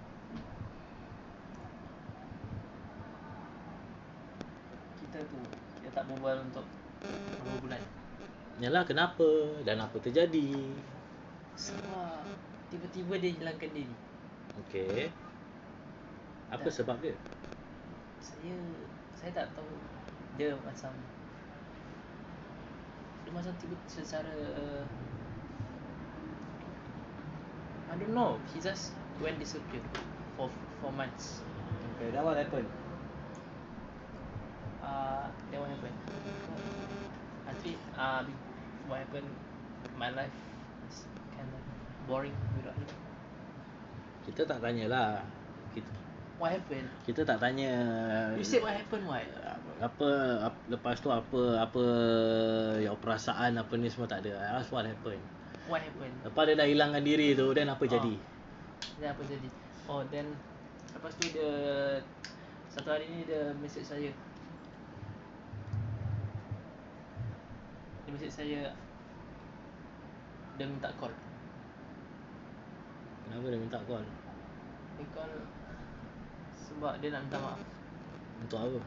Kita 4.97 5.19
tu 5.29 5.39
Dia 5.85 5.93
tak 5.93 6.09
berbual 6.09 6.41
untuk 6.49 6.65
Berapa 7.05 7.53
bulan. 7.61 7.85
Yalah 8.65 8.89
kenapa? 8.89 9.29
Dan 9.69 9.77
apa 9.85 10.01
terjadi? 10.01 10.57
Semua 11.53 12.25
Tiba-tiba 12.73 13.21
dia 13.21 13.37
hilangkan 13.37 13.71
diri. 13.77 13.93
Okay 14.65 15.13
Apa 16.49 16.65
Dan 16.65 16.77
sebab 16.81 16.97
dia? 17.05 17.13
Saya 18.25 18.57
Saya 19.21 19.37
tak 19.37 19.53
tahu 19.53 19.69
Dia 20.41 20.57
macam 20.65 20.97
Dia 23.29 23.31
macam 23.37 23.53
tiba-tiba 23.61 23.85
secara 23.85 24.33
uh, 24.33 24.89
I 27.91 27.95
don't 27.97 28.15
know 28.15 28.39
He 28.53 28.61
just 28.61 28.93
went 29.21 29.39
disappear 29.39 29.81
For 30.37 30.51
for 30.81 30.91
months 30.93 31.41
Okay, 31.97 32.11
that 32.11 32.23
what 32.25 32.37
happened? 32.37 32.67
uh, 34.83 35.27
Then 35.51 35.59
what 35.61 35.71
happened 35.71 35.99
I 37.49 37.53
think 37.63 37.79
uh, 37.97 38.21
What 38.89 38.99
happened 39.05 39.29
My 39.99 40.11
life 40.11 40.35
is 40.91 41.07
kind 41.37 41.49
of 41.49 41.63
boring 42.09 42.35
without 42.59 42.75
him 42.77 42.89
Kita 44.25 44.43
tak 44.49 44.59
tanyalah. 44.65 45.21
Kita, 45.77 45.91
What 46.41 46.51
happened? 46.57 46.89
kita 47.07 47.21
tak 47.23 47.39
tanya 47.39 47.73
You 48.35 48.43
said 48.43 48.65
what 48.65 48.75
happened 48.75 49.05
what? 49.07 49.25
apa 49.83 50.07
ap, 50.49 50.55
lepas 50.71 50.97
tu 51.03 51.11
apa 51.11 51.61
apa 51.61 51.85
your 52.79 52.95
perasaan 53.03 53.59
apa 53.59 53.75
ni 53.75 53.91
semua 53.91 54.07
tak 54.07 54.23
ada. 54.23 54.33
I 54.39 54.63
ask 54.63 54.71
what 54.71 54.87
happened. 54.87 55.21
What 55.65 55.81
happened? 55.81 56.17
Lepas 56.23 56.43
dia 56.45 56.55
dah 56.55 56.67
hilangkan 56.67 57.01
diri 57.01 57.33
tu 57.33 57.47
then 57.51 57.67
apa 57.67 57.81
Ah. 57.81 57.91
jadi? 57.91 58.15
Then 58.97 59.09
apa 59.11 59.23
jadi? 59.25 59.49
Oh 59.85 60.01
then 60.07 60.27
Lepas 60.93 61.13
tu 61.17 61.25
dia 61.29 61.51
Satu 62.69 62.89
hari 62.89 63.07
ni 63.07 63.25
dia 63.25 63.53
message 63.59 63.85
saya 63.85 64.11
Dia 67.99 68.11
message 68.11 68.35
saya 68.35 68.61
Dia 70.55 70.65
minta 70.65 70.89
call 70.95 71.13
Kenapa 73.25 73.47
dia 73.47 73.59
minta 73.59 73.79
call? 73.83 74.05
Dia 74.95 75.07
call 75.11 75.33
Sebab 76.55 76.93
dia 76.99 77.09
nak 77.11 77.23
minta 77.25 77.39
maaf 77.41 77.61
Untuk 78.39 78.59
apa? 78.59 78.79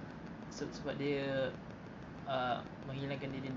Se- 0.50 0.72
Sebab 0.72 0.94
dia 0.96 1.50
uh, 2.26 2.58
Menghilangkan 2.86 3.30
diri 3.32 3.50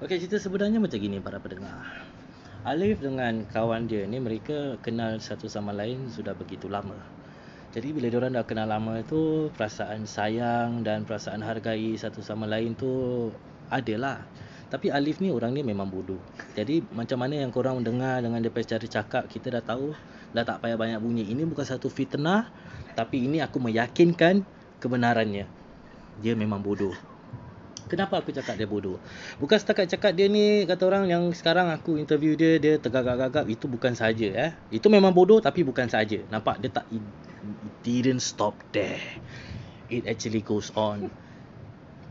Okey, 0.00 0.16
cerita 0.16 0.40
sebenarnya 0.40 0.80
macam 0.80 0.96
gini 0.96 1.20
para 1.20 1.36
pendengar. 1.44 1.76
Alif 2.64 3.04
dengan 3.04 3.44
kawan 3.44 3.84
dia 3.84 4.08
ni 4.08 4.16
mereka 4.16 4.80
kenal 4.80 5.20
satu 5.20 5.44
sama 5.44 5.76
lain 5.76 6.08
sudah 6.08 6.32
begitu 6.32 6.72
lama. 6.72 6.96
Jadi 7.76 7.92
bila 7.92 8.08
diorang 8.08 8.32
dah 8.32 8.48
kenal 8.48 8.64
lama 8.64 9.04
tu 9.04 9.52
perasaan 9.52 10.08
sayang 10.08 10.80
dan 10.88 11.04
perasaan 11.04 11.44
hargai 11.44 12.00
satu 12.00 12.24
sama 12.24 12.48
lain 12.48 12.72
tu 12.72 13.28
adalah. 13.68 14.24
Tapi 14.72 14.88
Alif 14.88 15.20
ni 15.20 15.28
orang 15.28 15.52
ni 15.52 15.60
memang 15.60 15.92
bodoh. 15.92 16.24
Jadi 16.56 16.80
macam 16.96 17.20
mana 17.20 17.44
yang 17.44 17.52
korang 17.52 17.84
dengar 17.84 18.24
dengan 18.24 18.40
dia 18.40 18.48
cara 18.56 18.86
cakap 18.88 19.28
kita 19.28 19.60
dah 19.60 19.60
tahu 19.60 19.92
dah 20.32 20.48
tak 20.48 20.64
payah 20.64 20.80
banyak 20.80 20.96
bunyi. 20.96 21.28
Ini 21.28 21.44
bukan 21.44 21.68
satu 21.68 21.92
fitnah 21.92 22.48
tapi 22.96 23.28
ini 23.28 23.44
aku 23.44 23.60
meyakinkan 23.60 24.48
kebenarannya. 24.80 25.44
Dia 26.24 26.32
memang 26.32 26.64
bodoh. 26.64 27.09
Kenapa 27.90 28.22
aku 28.22 28.30
cakap 28.30 28.54
dia 28.54 28.70
bodoh? 28.70 29.02
Bukan 29.42 29.58
setakat 29.58 29.90
cakap 29.90 30.14
dia 30.14 30.30
ni 30.30 30.62
kata 30.62 30.86
orang 30.86 31.10
yang 31.10 31.26
sekarang 31.34 31.74
aku 31.74 31.98
interview 31.98 32.38
dia 32.38 32.62
dia 32.62 32.78
tergagap-gagap 32.78 33.50
itu 33.50 33.66
bukan 33.66 33.98
saja 33.98 34.30
eh. 34.30 34.50
Itu 34.70 34.86
memang 34.86 35.10
bodoh 35.10 35.42
tapi 35.42 35.66
bukan 35.66 35.90
saja. 35.90 36.22
Nampak 36.30 36.62
dia 36.62 36.70
tak 36.70 36.86
it, 36.94 37.02
didn't 37.82 38.22
stop 38.22 38.54
there. 38.70 39.02
It 39.90 40.06
actually 40.06 40.46
goes 40.46 40.70
on. 40.78 41.10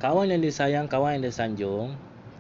Kawan 0.03 0.35
yang 0.35 0.43
dia 0.43 0.51
sayang, 0.51 0.91
kawan 0.91 1.15
yang 1.15 1.31
dia 1.31 1.35
sanjung 1.35 1.95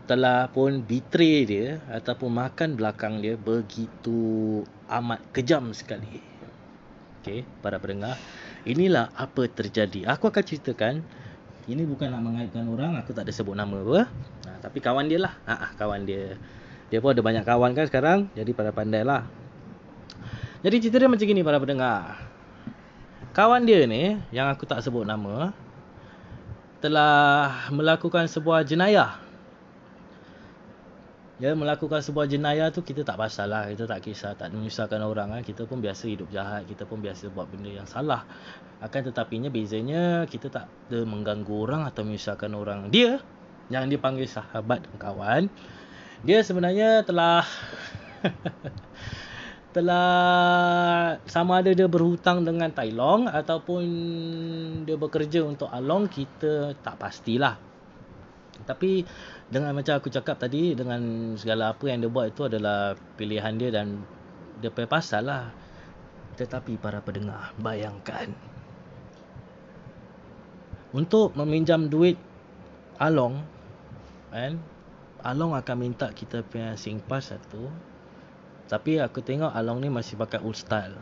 telah 0.09 0.49
pun 0.49 0.81
betray 0.81 1.45
dia 1.45 1.79
ataupun 1.85 2.33
makan 2.33 2.75
belakang 2.75 3.21
dia 3.23 3.39
begitu 3.39 4.65
amat 4.89 5.21
kejam 5.31 5.71
sekali. 5.71 6.19
Okey, 7.21 7.45
para 7.61 7.77
pendengar, 7.77 8.17
inilah 8.65 9.13
apa 9.13 9.45
terjadi. 9.47 10.09
Aku 10.11 10.27
akan 10.27 10.43
ceritakan 10.43 11.05
ini 11.69 11.85
bukan 11.85 12.09
nak 12.09 12.25
mengaitkan 12.25 12.65
orang, 12.65 12.97
aku 12.97 13.13
tak 13.13 13.29
ada 13.29 13.33
sebut 13.33 13.53
nama 13.53 13.77
apa. 13.77 14.09
Ha, 14.49 14.49
tapi 14.65 14.81
kawan 14.81 15.05
dia 15.05 15.21
lah. 15.21 15.33
Ha, 15.45 15.53
ah, 15.53 15.71
kawan 15.77 16.01
dia. 16.01 16.33
Dia 16.89 16.97
pun 16.97 17.13
ada 17.13 17.21
banyak 17.21 17.45
kawan 17.45 17.77
kan 17.77 17.85
sekarang, 17.85 18.25
jadi 18.33 18.49
pada 18.57 18.73
pandai 18.73 19.05
lah. 19.05 19.29
Jadi 20.65 20.75
cerita 20.81 20.97
dia 20.97 21.07
macam 21.07 21.23
gini 21.29 21.45
para 21.45 21.61
pendengar. 21.61 22.17
Kawan 23.37 23.61
dia 23.69 23.85
ni, 23.85 24.17
yang 24.33 24.49
aku 24.49 24.65
tak 24.65 24.81
sebut 24.81 25.05
nama, 25.05 25.53
telah 26.81 27.69
melakukan 27.69 28.25
sebuah 28.25 28.65
jenayah. 28.65 29.28
Dia 31.39 31.55
melakukan 31.55 32.03
sebuah 32.03 32.27
jenayah 32.27 32.67
tu 32.67 32.83
kita 32.83 33.07
tak 33.07 33.15
pasal 33.15 33.47
lah. 33.47 33.71
Kita 33.71 33.87
tak 33.87 34.03
kisah, 34.03 34.35
tak 34.35 34.51
menyusahkan 34.51 34.99
orang. 34.99 35.39
Kan. 35.39 35.43
Kita 35.47 35.63
pun 35.63 35.79
biasa 35.79 36.11
hidup 36.11 36.27
jahat. 36.35 36.67
Kita 36.67 36.83
pun 36.83 36.99
biasa 36.99 37.31
buat 37.31 37.47
benda 37.47 37.71
yang 37.71 37.87
salah. 37.87 38.27
Akan 38.83 39.07
tetapinya 39.07 39.47
bezanya 39.47 40.27
kita 40.27 40.51
tak 40.51 40.67
ada 40.67 40.99
mengganggu 41.07 41.55
orang 41.55 41.87
atau 41.87 42.03
menyusahkan 42.03 42.51
orang. 42.51 42.91
Dia 42.91 43.23
yang 43.71 43.87
dipanggil 43.87 44.27
sahabat 44.27 44.83
dan 44.83 44.95
kawan. 44.99 45.43
Dia 46.27 46.43
sebenarnya 46.43 47.07
telah 47.07 47.47
telah 49.75 50.11
sama 51.23 51.63
ada 51.63 51.71
dia 51.71 51.87
berhutang 51.87 52.43
dengan 52.43 52.67
Tai 52.67 52.91
Long 52.91 53.31
ataupun 53.31 53.83
dia 54.83 54.99
bekerja 54.99 55.47
untuk 55.47 55.71
Along 55.71 56.11
kita 56.11 56.75
tak 56.83 56.99
pastilah. 56.99 57.68
Tapi 58.67 59.03
dengan 59.47 59.71
macam 59.75 59.99
aku 59.99 60.11
cakap 60.11 60.39
tadi 60.41 60.75
dengan 60.75 61.33
segala 61.39 61.71
apa 61.75 61.87
yang 61.87 62.03
dia 62.03 62.11
buat 62.11 62.31
itu 62.31 62.47
adalah 62.47 62.97
pilihan 63.15 63.55
dia 63.55 63.69
dan 63.71 64.03
dia 64.59 64.73
punya 64.73 64.89
pasal 64.89 65.27
lah. 65.27 65.51
Tetapi 66.35 66.79
para 66.79 67.03
pendengar 67.03 67.51
bayangkan 67.59 68.31
untuk 70.89 71.37
meminjam 71.37 71.85
duit 71.89 72.17
Along 72.97 73.45
kan 74.33 74.57
Along 75.19 75.51
akan 75.53 75.75
minta 75.77 76.09
kita 76.15 76.41
punya 76.47 76.73
singpass 76.79 77.35
satu 77.35 77.69
tapi 78.69 79.01
aku 79.01 79.21
tengok 79.21 79.51
Along 79.53 79.81
ni 79.81 79.89
masih 79.89 80.13
pakai 80.13 80.45
old 80.45 80.53
style. 80.53 80.93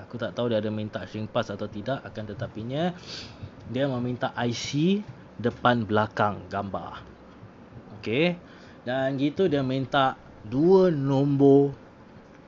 Aku 0.00 0.16
tak 0.16 0.32
tahu 0.32 0.48
dia 0.48 0.56
ada 0.56 0.72
minta 0.72 1.04
singpass 1.04 1.52
atau 1.52 1.68
tidak 1.68 2.00
akan 2.06 2.24
tetapinya 2.32 2.96
dia 3.68 3.84
meminta 3.84 4.32
IC 4.32 5.02
depan 5.38 5.86
belakang 5.86 6.42
gambar. 6.50 7.00
Okey. 7.98 8.34
Dan 8.82 9.14
gitu 9.16 9.46
dia 9.46 9.62
minta 9.62 10.18
dua 10.42 10.90
nombor 10.90 11.72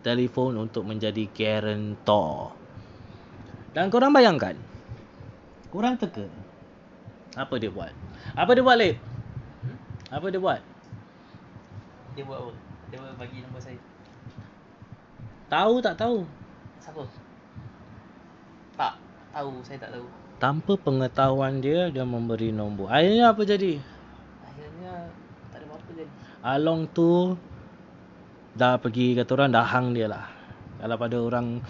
telefon 0.03 0.59
untuk 0.59 0.85
menjadi 0.85 1.27
guarantor. 1.31 2.55
Dan 3.71 3.87
korang 3.89 4.11
bayangkan. 4.11 4.59
Korang 5.71 5.95
teka. 5.95 6.27
Apa 7.39 7.63
dia 7.63 7.71
buat? 7.71 7.95
Apa 8.35 8.51
dia 8.59 8.65
buat, 8.67 8.75
Lip? 8.75 8.99
Apa 10.11 10.27
dia 10.35 10.43
buat? 10.43 10.61
Dia 12.19 12.27
buat 12.27 12.39
apa? 12.43 12.53
Dia 12.91 12.99
buat 12.99 13.15
bagi 13.15 13.39
nombor 13.47 13.63
saya 13.63 13.79
Tahu 15.47 15.79
tak 15.79 15.95
tahu? 15.95 16.27
Siapa? 16.83 17.03
Tak 18.75 18.95
Tahu 19.31 19.63
Saya 19.63 19.79
tak 19.79 19.95
tahu 19.95 20.07
Tanpa 20.41 20.73
pengetahuan 20.81 21.61
dia, 21.61 21.93
dia 21.93 22.01
memberi 22.01 22.49
nombor. 22.49 22.89
Akhirnya 22.89 23.29
apa 23.37 23.45
jadi? 23.45 23.77
Akhirnya 24.41 24.93
Tak 25.53 25.59
ada 25.61 25.65
apa-apa 25.69 25.91
jadi 25.93 26.11
Along 26.41 26.81
tu 26.97 27.37
dah 28.57 28.81
pergi 28.81 29.13
kata 29.21 29.31
orang 29.37 29.53
dah 29.53 29.67
hang 29.69 29.93
dia 29.93 30.09
lah. 30.09 30.25
Kalau 30.81 30.97
pada 30.97 31.17
orang 31.21 31.61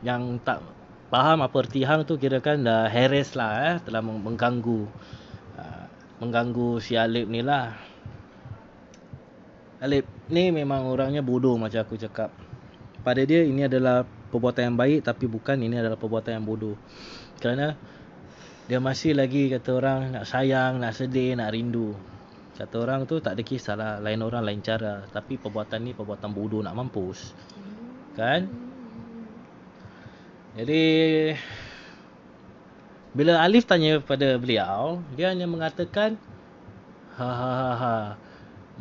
yang 0.00 0.40
tak 0.40 0.64
faham 1.12 1.44
apa 1.44 1.56
erti 1.60 1.84
hang 1.84 2.08
tu 2.08 2.16
kira 2.16 2.40
kan 2.40 2.64
dah 2.64 2.88
harass 2.88 3.36
lah 3.36 3.52
eh. 3.68 3.74
Telah 3.84 4.00
meng- 4.00 4.24
mengganggu. 4.24 4.88
Uh, 5.60 5.84
mengganggu 6.24 6.80
si 6.80 6.96
Alip 6.96 7.28
ni 7.28 7.44
lah. 7.44 7.76
Alip 9.84 10.08
ni 10.32 10.48
memang 10.48 10.88
orangnya 10.88 11.20
bodoh 11.20 11.60
macam 11.60 11.84
aku 11.84 12.00
cakap. 12.00 12.32
Pada 13.04 13.20
dia 13.28 13.44
ini 13.44 13.68
adalah 13.68 14.08
perbuatan 14.32 14.72
yang 14.72 14.78
baik 14.80 15.04
tapi 15.04 15.28
bukan 15.28 15.60
ini 15.60 15.76
adalah 15.76 16.00
perbuatan 16.00 16.40
yang 16.40 16.46
bodoh. 16.48 16.80
Kerana 17.36 17.76
dia 18.66 18.82
masih 18.82 19.14
lagi 19.14 19.46
kata 19.46 19.70
orang 19.78 20.00
nak 20.10 20.26
sayang, 20.26 20.82
nak 20.82 20.98
sedih, 20.98 21.38
nak 21.38 21.54
rindu. 21.54 21.94
Kata 22.58 22.74
orang 22.82 23.06
tu 23.06 23.22
tak 23.22 23.38
ada 23.38 23.42
kisah 23.46 23.78
lah. 23.78 23.92
Lain 24.02 24.18
orang 24.26 24.42
lain 24.42 24.58
cara. 24.58 25.06
Tapi 25.06 25.38
perbuatan 25.38 25.86
ni 25.86 25.94
perbuatan 25.94 26.34
bodoh 26.34 26.66
nak 26.66 26.74
mampus. 26.74 27.30
Kan? 28.18 28.50
Jadi 30.58 30.82
bila 33.14 33.38
Alif 33.44 33.70
tanya 33.70 34.02
pada 34.02 34.34
beliau, 34.34 34.98
dia 35.14 35.30
hanya 35.30 35.46
mengatakan 35.46 36.18
ha 37.14 37.30
ha 37.30 37.52
ha 37.54 37.72
ha. 37.76 37.96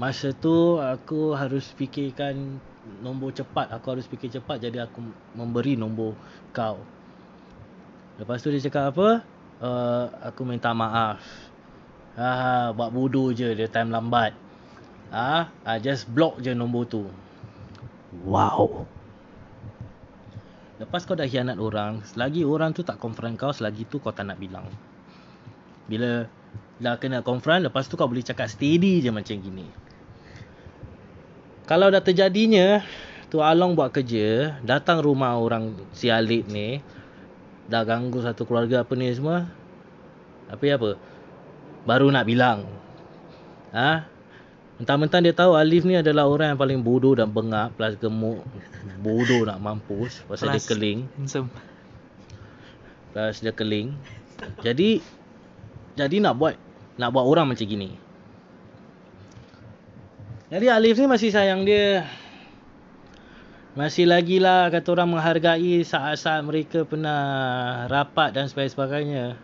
Masa 0.01 0.33
tu 0.33 0.81
aku 0.81 1.37
harus 1.37 1.69
fikirkan 1.77 2.57
nombor 3.05 3.37
cepat. 3.37 3.69
Aku 3.69 3.93
harus 3.93 4.09
fikir 4.09 4.33
cepat 4.33 4.65
jadi 4.65 4.89
aku 4.89 4.97
memberi 5.37 5.77
nombor 5.77 6.17
kau. 6.57 6.81
Lepas 8.17 8.41
tu 8.41 8.49
dia 8.49 8.65
cakap 8.65 8.95
apa? 8.95 9.34
Uh, 9.61 10.11
aku 10.23 10.47
minta 10.47 10.71
maaf. 10.75 11.21
Ah, 12.15 12.71
buat 12.71 12.95
bodoh 12.95 13.35
je 13.35 13.51
dia 13.51 13.67
time 13.67 13.91
lambat. 13.91 14.31
Ah, 15.11 15.51
ah 15.67 15.77
just 15.79 16.07
block 16.07 16.39
je 16.39 16.55
nombor 16.55 16.87
tu. 16.87 17.03
Wow. 18.23 18.87
Lepas 20.75 21.07
kau 21.07 21.15
dah 21.15 21.27
hianat 21.27 21.55
orang, 21.55 22.03
selagi 22.03 22.43
orang 22.43 22.75
tu 22.75 22.83
tak 22.83 22.99
confront 22.99 23.35
kau, 23.39 23.51
selagi 23.51 23.87
tu 23.87 23.99
kau 24.03 24.11
tak 24.11 24.27
nak 24.27 24.39
bilang. 24.39 24.67
Bila 25.87 26.27
dah 26.83 26.99
kena 26.99 27.23
confront, 27.23 27.63
lepas 27.63 27.87
tu 27.87 27.95
kau 27.95 28.11
boleh 28.11 28.23
cakap 28.23 28.51
steady 28.51 28.99
je 28.99 29.11
macam 29.11 29.39
gini. 29.39 29.67
Kalau 31.63 31.87
dah 31.87 32.03
terjadinya, 32.03 32.83
tu 33.31 33.39
Along 33.39 33.75
buat 33.75 33.95
kerja, 33.95 34.59
datang 34.67 34.99
rumah 34.99 35.39
orang 35.39 35.79
si 35.95 36.11
Alip 36.11 36.47
ni, 36.51 36.83
dah 37.65 37.81
ganggu 37.81 38.21
satu 38.21 38.45
keluarga 38.45 38.85
apa 38.85 38.93
ni 38.93 39.09
semua. 39.13 39.49
Tapi 40.49 40.69
apa? 40.73 40.97
Baru 41.85 42.09
nak 42.13 42.25
bilang. 42.29 42.65
Ha? 43.73 44.05
Mentang-mentang 44.75 45.23
dia 45.23 45.31
tahu 45.31 45.55
Alif 45.55 45.87
ni 45.87 45.95
adalah 45.95 46.27
orang 46.27 46.53
yang 46.53 46.59
paling 46.59 46.79
bodoh 46.83 47.15
dan 47.15 47.31
bengap 47.31 47.71
plus 47.79 47.95
gemuk. 47.95 48.43
Bodoh 48.99 49.47
nak 49.47 49.63
mampus 49.63 50.21
pasal 50.27 50.51
dia 50.51 50.59
Plus 50.59 50.67
keling. 50.67 50.99
Handsome. 51.15 51.47
Plus 53.15 53.35
dia 53.39 53.53
keling. 53.55 53.95
Jadi 54.59 54.99
jadi 55.95 56.15
nak 56.19 56.35
buat 56.35 56.59
nak 56.99 57.09
buat 57.15 57.23
orang 57.23 57.55
macam 57.55 57.63
gini. 57.63 57.95
Jadi 60.51 60.65
Alif 60.67 60.99
ni 60.99 61.07
masih 61.07 61.31
sayang 61.31 61.63
dia. 61.63 62.03
Masih 63.75 64.07
lagi 64.07 64.39
lah 64.39 64.71
kata 64.71 64.87
orang 64.95 65.19
menghargai 65.19 65.83
saat-saat 65.83 66.39
mereka 66.47 66.87
pernah 66.87 67.19
rapat 67.91 68.31
dan 68.31 68.47
sebagainya. 68.47 69.35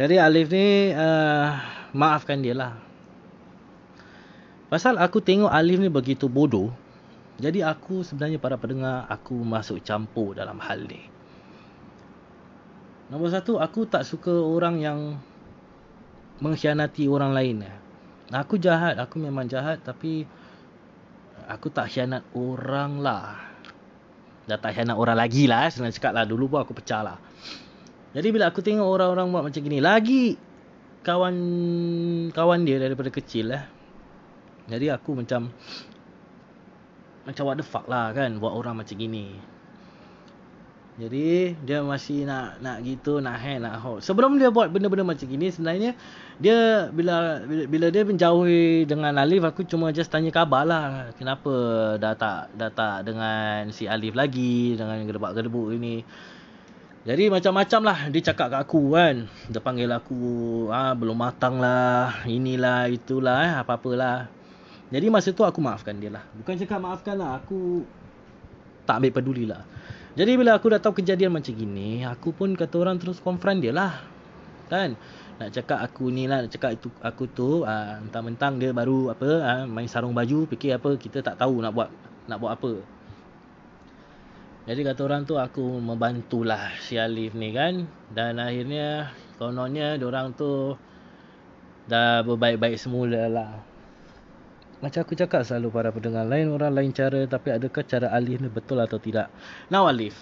Jadi 0.00 0.16
Alif 0.16 0.48
ni 0.48 0.88
uh, 0.96 1.60
maafkan 1.92 2.40
dia 2.40 2.56
lah. 2.56 2.80
Pasal 4.72 4.96
aku 4.96 5.20
tengok 5.20 5.52
Alif 5.52 5.76
ni 5.76 5.92
begitu 5.92 6.24
bodoh. 6.24 6.72
Jadi 7.36 7.60
aku 7.60 8.00
sebenarnya 8.00 8.40
para 8.40 8.56
pendengar 8.56 9.04
aku 9.12 9.36
masuk 9.36 9.84
campur 9.84 10.32
dalam 10.32 10.56
hal 10.56 10.80
ni. 10.88 11.04
Nombor 13.12 13.28
satu, 13.28 13.60
aku 13.60 13.84
tak 13.92 14.08
suka 14.08 14.32
orang 14.32 14.80
yang 14.80 15.20
mengkhianati 16.40 17.12
orang 17.12 17.36
lain. 17.36 17.68
Aku 18.32 18.56
jahat, 18.56 18.96
aku 18.96 19.20
memang 19.20 19.44
jahat 19.52 19.84
tapi 19.84 20.24
aku 21.50 21.68
tak 21.74 21.90
khianat 21.90 22.22
orang 22.38 23.02
lah. 23.02 23.42
Dah 24.46 24.58
tak 24.58 24.78
khianat 24.78 24.94
orang 24.94 25.18
lagi 25.18 25.50
lah, 25.50 25.66
senang 25.70 25.90
cakap 25.90 26.14
lah. 26.14 26.22
Dulu 26.22 26.46
pun 26.46 26.62
aku 26.62 26.72
pecah 26.74 27.02
lah. 27.02 27.18
Jadi 28.14 28.28
bila 28.30 28.50
aku 28.50 28.62
tengok 28.62 28.86
orang-orang 28.86 29.26
buat 29.30 29.44
macam 29.50 29.60
gini, 29.62 29.78
lagi 29.78 30.34
kawan 31.02 31.34
kawan 32.30 32.60
dia 32.66 32.78
daripada 32.78 33.10
kecil 33.10 33.54
lah. 33.54 33.66
Jadi 34.70 34.86
aku 34.90 35.18
macam 35.18 35.50
macam 37.26 37.42
what 37.46 37.58
the 37.58 37.66
fuck 37.66 37.86
lah 37.86 38.14
kan 38.14 38.38
buat 38.38 38.54
orang 38.54 38.82
macam 38.82 38.94
gini. 38.94 39.34
Jadi 41.00 41.56
dia 41.64 41.80
masih 41.80 42.28
nak 42.28 42.60
nak 42.60 42.84
gitu 42.84 43.24
nak 43.24 43.40
hack 43.40 43.56
nak 43.64 43.80
hot. 43.80 44.04
Sebelum 44.04 44.36
dia 44.36 44.52
buat 44.52 44.68
benda-benda 44.68 45.00
macam 45.00 45.24
gini 45.24 45.48
sebenarnya 45.48 45.96
dia 46.36 46.92
bila 46.92 47.40
bila, 47.48 47.88
dia 47.88 48.04
menjauhi 48.04 48.84
dengan 48.84 49.16
Alif 49.16 49.40
aku 49.40 49.64
cuma 49.64 49.96
just 49.96 50.12
tanya 50.12 50.28
khabar 50.28 50.68
lah. 50.68 51.08
Kenapa 51.16 51.52
dah 51.96 52.12
tak 52.12 52.52
dah 52.52 52.68
tak 52.68 53.08
dengan 53.08 53.72
si 53.72 53.88
Alif 53.88 54.12
lagi 54.12 54.76
dengan 54.76 55.00
gedebak-gedebuk 55.08 55.72
ini. 55.72 56.04
Jadi 57.08 57.32
macam-macam 57.32 57.80
lah 57.80 57.98
dia 58.12 58.20
cakap 58.20 58.52
kat 58.52 58.60
aku 58.60 58.92
kan. 58.92 59.24
Dia 59.48 59.60
panggil 59.64 59.88
aku 59.88 60.20
ah 60.68 60.92
belum 60.92 61.16
matang 61.16 61.64
lah, 61.64 62.28
inilah 62.28 62.92
itulah 62.92 63.40
eh 63.40 63.52
apa-apalah. 63.56 64.28
Jadi 64.92 65.06
masa 65.08 65.32
tu 65.32 65.48
aku 65.48 65.64
maafkan 65.64 65.96
dia 65.96 66.12
lah. 66.12 66.28
Bukan 66.36 66.60
cakap 66.60 66.76
maafkan 66.76 67.16
lah. 67.16 67.40
Aku 67.40 67.88
tak 68.84 69.00
ambil 69.00 69.16
peduli 69.16 69.48
lah. 69.48 69.64
Jadi 70.18 70.32
bila 70.34 70.58
aku 70.58 70.74
dah 70.74 70.82
tahu 70.82 70.98
kejadian 70.98 71.30
macam 71.30 71.54
gini, 71.54 72.02
aku 72.02 72.34
pun 72.34 72.58
kata 72.58 72.74
orang 72.82 72.98
terus 72.98 73.22
confront 73.22 73.62
dia 73.62 73.70
lah. 73.70 74.02
Kan? 74.66 74.98
Nak 75.38 75.54
cakap 75.54 75.78
aku 75.80 76.10
ni 76.10 76.26
lah, 76.26 76.44
nak 76.44 76.50
cakap 76.50 76.74
itu 76.74 76.90
aku 76.98 77.30
tu, 77.30 77.62
ah, 77.62 78.02
mentang-mentang 78.02 78.58
dia 78.58 78.74
baru 78.74 79.14
apa, 79.14 79.30
ah, 79.40 79.62
main 79.70 79.86
sarung 79.86 80.12
baju, 80.12 80.50
fikir 80.50 80.74
apa, 80.74 80.98
kita 80.98 81.22
tak 81.22 81.38
tahu 81.38 81.62
nak 81.62 81.72
buat 81.72 81.88
nak 82.26 82.38
buat 82.42 82.52
apa. 82.58 82.72
Jadi 84.70 84.86
kata 84.86 85.00
orang 85.02 85.22
tu 85.24 85.34
aku 85.34 85.82
membantulah 85.82 86.70
si 86.78 86.94
Alif 87.00 87.34
ni 87.34 87.50
kan. 87.50 87.88
Dan 88.12 88.38
akhirnya 88.38 89.10
kononnya 89.40 89.96
orang 89.98 90.36
tu 90.36 90.76
dah 91.90 92.22
berbaik-baik 92.22 92.76
semula 92.76 93.26
lah. 93.26 93.69
Macam 94.80 95.04
aku 95.04 95.12
cakap 95.12 95.44
selalu 95.44 95.68
para 95.68 95.92
pendengar 95.92 96.24
lain 96.24 96.48
orang 96.56 96.72
lain 96.72 96.90
cara 96.96 97.20
tapi 97.28 97.52
adakah 97.52 97.84
cara 97.84 98.08
Alif 98.16 98.40
ni 98.40 98.48
betul 98.48 98.80
atau 98.80 98.96
tidak? 98.96 99.28
Now 99.68 99.84
Alif, 99.84 100.16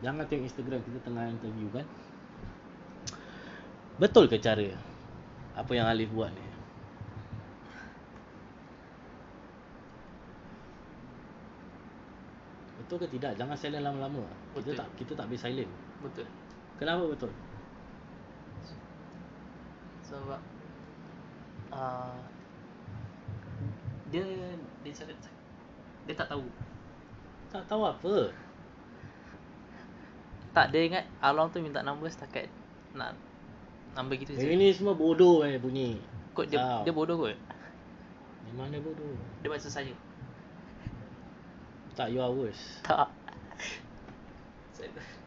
jangan 0.00 0.24
tengok 0.24 0.48
Instagram 0.48 0.80
kita 0.88 0.98
tengah 1.04 1.28
interview 1.28 1.68
kan. 1.68 1.84
Betul 4.00 4.32
ke 4.32 4.40
cara 4.40 4.72
apa 5.52 5.72
yang 5.76 5.84
Alif 5.84 6.08
buat 6.16 6.32
ni? 6.32 6.44
Betul 12.80 13.04
ke 13.04 13.06
tidak? 13.12 13.36
Jangan 13.36 13.56
silent 13.60 13.84
lama-lama. 13.84 14.24
Kita 14.56 14.72
Betul. 14.72 14.74
tak 14.80 14.88
kita 14.96 15.12
tak 15.12 15.28
boleh 15.28 15.40
silent. 15.44 15.72
Betul. 16.00 16.26
Kenapa 16.80 17.04
betul? 17.04 17.30
Sebab 20.08 20.40
uh, 21.76 22.16
dia 24.10 24.26
dia 24.82 24.92
cakap 24.92 25.16
dia 26.06 26.14
tak 26.18 26.28
tahu. 26.30 26.46
Tak 27.50 27.62
tahu 27.70 27.82
apa. 27.86 28.14
Tak 30.50 30.74
dia 30.74 30.82
ingat 30.90 31.04
Along 31.22 31.54
tu 31.54 31.62
minta 31.62 31.82
nombor 31.86 32.10
setakat 32.10 32.50
nak 32.90 33.14
nombor 33.94 34.18
gitu 34.18 34.34
je. 34.34 34.50
ini 34.50 34.74
semua 34.74 34.98
bodoh 34.98 35.46
eh 35.46 35.58
bunyi. 35.58 35.98
Kot 36.34 36.50
dia 36.50 36.58
Tahu. 36.58 36.82
dia 36.86 36.92
bodoh 36.94 37.16
kot. 37.18 37.38
Memang 38.50 38.74
dia 38.74 38.82
bodoh. 38.82 39.14
Dia 39.42 39.48
macam 39.50 39.70
saya. 39.70 39.94
Tak 41.94 42.10
you 42.10 42.18
are 42.18 42.34
worse. 42.34 42.82
Tak. 42.86 43.10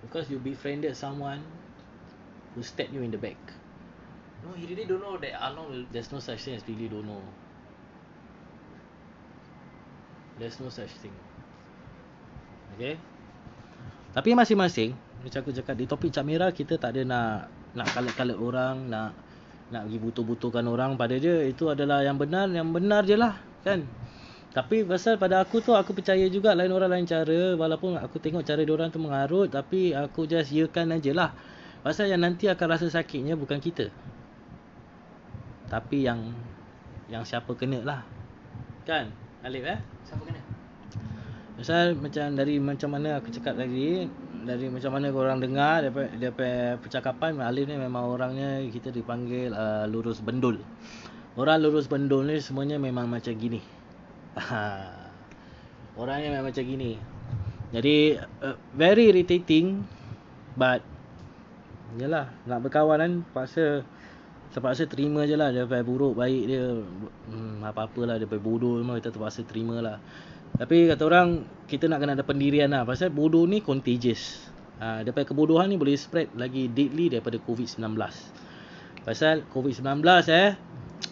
Because 0.01 0.27
you 0.33 0.41
befriended 0.41 0.97
someone 0.97 1.39
who 2.57 2.65
stabbed 2.65 2.91
you 2.91 3.05
in 3.05 3.13
the 3.13 3.21
back. 3.21 3.37
No, 4.43 4.51
he 4.57 4.67
really 4.67 4.83
don't 4.83 4.99
know 4.99 5.15
that 5.15 5.39
Along 5.39 5.71
will 5.71 5.85
There's 5.93 6.11
no 6.11 6.19
such 6.19 6.43
thing 6.43 6.59
as 6.59 6.67
really 6.67 6.91
don't 6.91 7.07
know. 7.07 7.23
There's 10.41 10.57
no 10.57 10.69
such 10.73 10.91
thing. 11.01 11.13
Okay? 12.75 12.97
Tapi 14.13 14.37
masing-masing, 14.37 14.93
macam 15.25 15.39
aku 15.41 15.51
cakap 15.53 15.75
di 15.77 15.85
topik 15.89 16.09
Cap 16.13 16.25
Merah 16.25 16.53
kita 16.53 16.77
tak 16.77 16.93
ada 16.97 17.01
nak 17.05 17.49
nak 17.73 17.87
kalat-kalat 17.93 18.37
orang, 18.37 18.75
nak 18.89 19.17
nak 19.73 19.89
pergi 19.89 19.97
butuh-butuhkan 19.97 20.65
orang 20.69 20.93
pada 20.93 21.17
dia. 21.17 21.41
Itu 21.45 21.73
adalah 21.73 22.05
yang 22.05 22.21
benar, 22.21 22.45
yang 22.53 22.69
benar 22.69 23.05
je 23.09 23.17
lah. 23.17 23.41
Kan? 23.65 23.89
Tapi 24.53 24.85
pasal 24.85 25.17
pada 25.17 25.41
aku 25.41 25.65
tu 25.65 25.73
aku 25.73 25.97
percaya 25.97 26.29
juga 26.29 26.53
lain 26.53 26.69
orang 26.69 26.93
lain 26.93 27.09
cara 27.09 27.57
walaupun 27.57 27.97
aku 27.97 28.21
tengok 28.21 28.45
cara 28.45 28.61
dia 28.61 28.69
orang 28.69 28.93
tu 28.93 29.01
mengarut 29.01 29.49
tapi 29.49 29.97
aku 29.97 30.29
just 30.29 30.53
yakan 30.53 30.93
aje 30.93 31.09
lah. 31.09 31.33
Pasal 31.81 32.13
yang 32.13 32.21
nanti 32.21 32.45
akan 32.45 32.67
rasa 32.69 32.85
sakitnya 32.85 33.33
bukan 33.33 33.57
kita. 33.57 33.89
Tapi 35.73 36.05
yang 36.05 36.21
yang 37.09 37.25
siapa 37.25 37.49
kena 37.57 37.81
lah. 37.81 38.05
Kan? 38.85 39.22
Alif 39.43 39.67
eh? 39.67 39.75
siapa 40.07 40.23
kena? 40.23 40.39
Pasal 41.59 41.99
macam 41.99 42.25
dari 42.31 42.63
macam 42.63 42.95
mana 42.95 43.19
aku 43.19 43.27
cakap 43.27 43.59
tadi 43.59 44.07
dari 44.47 44.71
macam 44.71 44.95
mana 44.95 45.11
korang 45.11 45.43
dengar 45.43 45.83
daripada, 45.83 46.09
daripada 46.15 46.79
percakapan 46.79 47.43
Alif 47.43 47.67
ni 47.67 47.75
memang 47.75 48.07
orangnya 48.07 48.63
kita 48.71 48.87
dipanggil 48.95 49.51
uh, 49.51 49.83
lurus 49.91 50.23
bendul. 50.23 50.63
Orang 51.35 51.59
lurus 51.59 51.91
bendul 51.91 52.23
ni 52.23 52.39
semuanya 52.39 52.79
memang 52.79 53.11
macam 53.11 53.35
gini. 53.35 53.59
orangnya 55.99 56.39
memang 56.39 56.47
macam 56.47 56.63
gini. 56.63 56.95
Jadi 57.75 58.15
uh, 58.15 58.55
very 58.71 59.11
irritating 59.11 59.83
but 60.55 60.79
yalah 61.99 62.31
nak 62.47 62.63
berkawan 62.63 62.95
kan 63.03 63.13
paksa 63.35 63.83
terpaksa 64.53 64.85
terima 64.85 65.25
je 65.25 65.33
lah. 65.33 65.49
Dia 65.49 65.65
buruk 65.65 66.15
baik 66.15 66.43
dia. 66.45 66.77
Hmm, 67.27 67.65
apa-apalah 67.65 68.21
dia 68.21 68.29
baik 68.29 68.45
bodoh 68.45 68.77
memang 68.77 69.01
kita 69.01 69.09
terpaksa 69.09 69.41
terima 69.43 69.81
lah. 69.81 69.97
Tapi 70.53 70.85
kata 70.85 71.01
orang 71.09 71.43
kita 71.65 71.89
nak 71.89 72.05
kena 72.05 72.13
ada 72.13 72.21
pendirian 72.21 72.69
lah. 72.69 72.85
Pasal 72.85 73.09
bodoh 73.09 73.43
ni 73.49 73.65
contagious. 73.65 74.53
Ha, 74.77 75.01
daripada 75.01 75.29
kebodohan 75.29 75.69
ni 75.69 75.77
boleh 75.77 75.93
spread 75.95 76.33
lagi 76.33 76.65
deadly 76.67 77.07
daripada 77.07 77.37
COVID-19 77.39 77.93
pasal 79.03 79.43
COVID-19 79.51 80.01
eh 80.31 80.55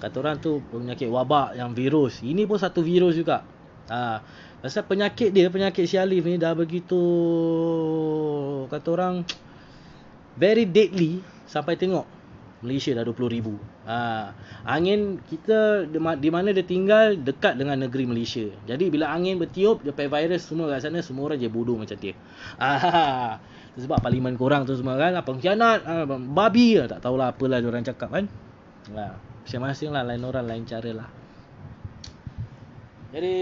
kata 0.01 0.15
orang 0.17 0.39
tu 0.39 0.63
penyakit 0.71 1.11
wabak 1.11 1.59
yang 1.59 1.75
virus. 1.75 2.23
Ini 2.23 2.47
pun 2.47 2.57
satu 2.57 2.81
virus 2.81 3.13
juga. 3.19 3.43
Ha, 3.91 4.23
pasal 4.63 4.87
penyakit 4.87 5.35
dia 5.35 5.51
penyakit 5.51 5.83
si 5.83 5.99
Alif 5.99 6.23
ni 6.23 6.39
dah 6.39 6.55
begitu 6.55 7.01
kata 8.71 8.87
orang 8.87 9.27
very 10.39 10.63
deadly 10.63 11.19
sampai 11.43 11.75
tengok 11.75 12.07
Malaysia 12.61 12.93
dah 12.93 13.03
20 13.05 13.35
ribu. 13.35 13.57
Ha, 13.89 14.31
angin 14.65 15.17
kita 15.25 15.89
di 15.89 15.97
ma- 15.97 16.17
di 16.17 16.29
mana 16.29 16.53
dia 16.53 16.61
tinggal 16.61 17.17
dekat 17.17 17.57
dengan 17.57 17.81
negeri 17.81 18.05
Malaysia. 18.05 18.45
Jadi 18.69 18.89
bila 18.93 19.09
angin 19.09 19.41
bertiup, 19.41 19.81
dia 19.81 19.93
virus 19.93 20.45
semua 20.45 20.69
kat 20.69 20.85
sana, 20.85 21.01
semua 21.01 21.29
orang 21.29 21.41
je 21.41 21.49
bodoh 21.49 21.75
macam 21.75 21.97
dia. 21.97 22.13
Ha, 22.61 22.69
tu 23.73 23.83
sebab 23.83 23.99
parlimen 23.99 24.37
korang 24.37 24.63
tu 24.63 24.77
semua 24.77 24.95
kan, 24.95 25.17
pengkhianat, 25.25 25.79
ha, 25.83 26.05
babi, 26.09 26.77
ha, 26.77 26.85
tak 26.85 27.01
tahulah 27.01 27.33
apalah 27.33 27.59
orang 27.61 27.83
cakap 27.83 28.09
kan. 28.13 28.25
Ha, 28.93 29.17
masing-masing 29.45 29.89
lah, 29.89 30.05
lain 30.05 30.21
orang, 30.21 30.45
lain 30.45 30.63
cara 30.69 30.91
lah. 30.93 31.09
Jadi 33.11 33.35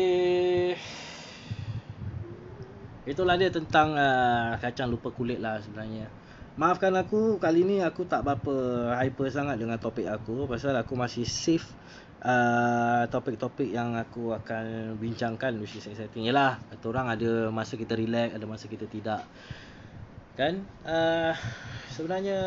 Itulah 3.10 3.42
dia 3.42 3.50
tentang 3.50 3.98
uh, 3.98 4.54
kacang 4.62 4.86
lupa 4.86 5.10
kulit 5.10 5.42
lah 5.42 5.58
sebenarnya. 5.58 6.06
Maafkan 6.60 6.92
aku 7.00 7.40
kali 7.40 7.64
ni 7.64 7.80
aku 7.80 8.04
tak 8.04 8.28
berapa 8.28 8.52
hyper 9.00 9.32
sangat 9.32 9.56
dengan 9.64 9.80
topik 9.80 10.04
aku 10.12 10.44
pasal 10.44 10.76
aku 10.76 10.92
masih 10.92 11.24
save 11.24 11.64
uh, 12.20 13.08
topik-topik 13.08 13.72
yang 13.72 13.96
aku 13.96 14.36
akan 14.36 15.00
bincangkan 15.00 15.56
which 15.64 15.80
is 15.80 15.88
exciting. 15.88 16.28
Yalah, 16.28 16.60
kata 16.68 16.86
orang 16.92 17.16
ada 17.16 17.48
masa 17.48 17.80
kita 17.80 17.96
relax, 17.96 18.36
ada 18.36 18.44
masa 18.44 18.68
kita 18.68 18.92
tidak. 18.92 19.24
Kan? 20.36 20.68
Uh, 20.84 21.32
sebenarnya 21.96 22.40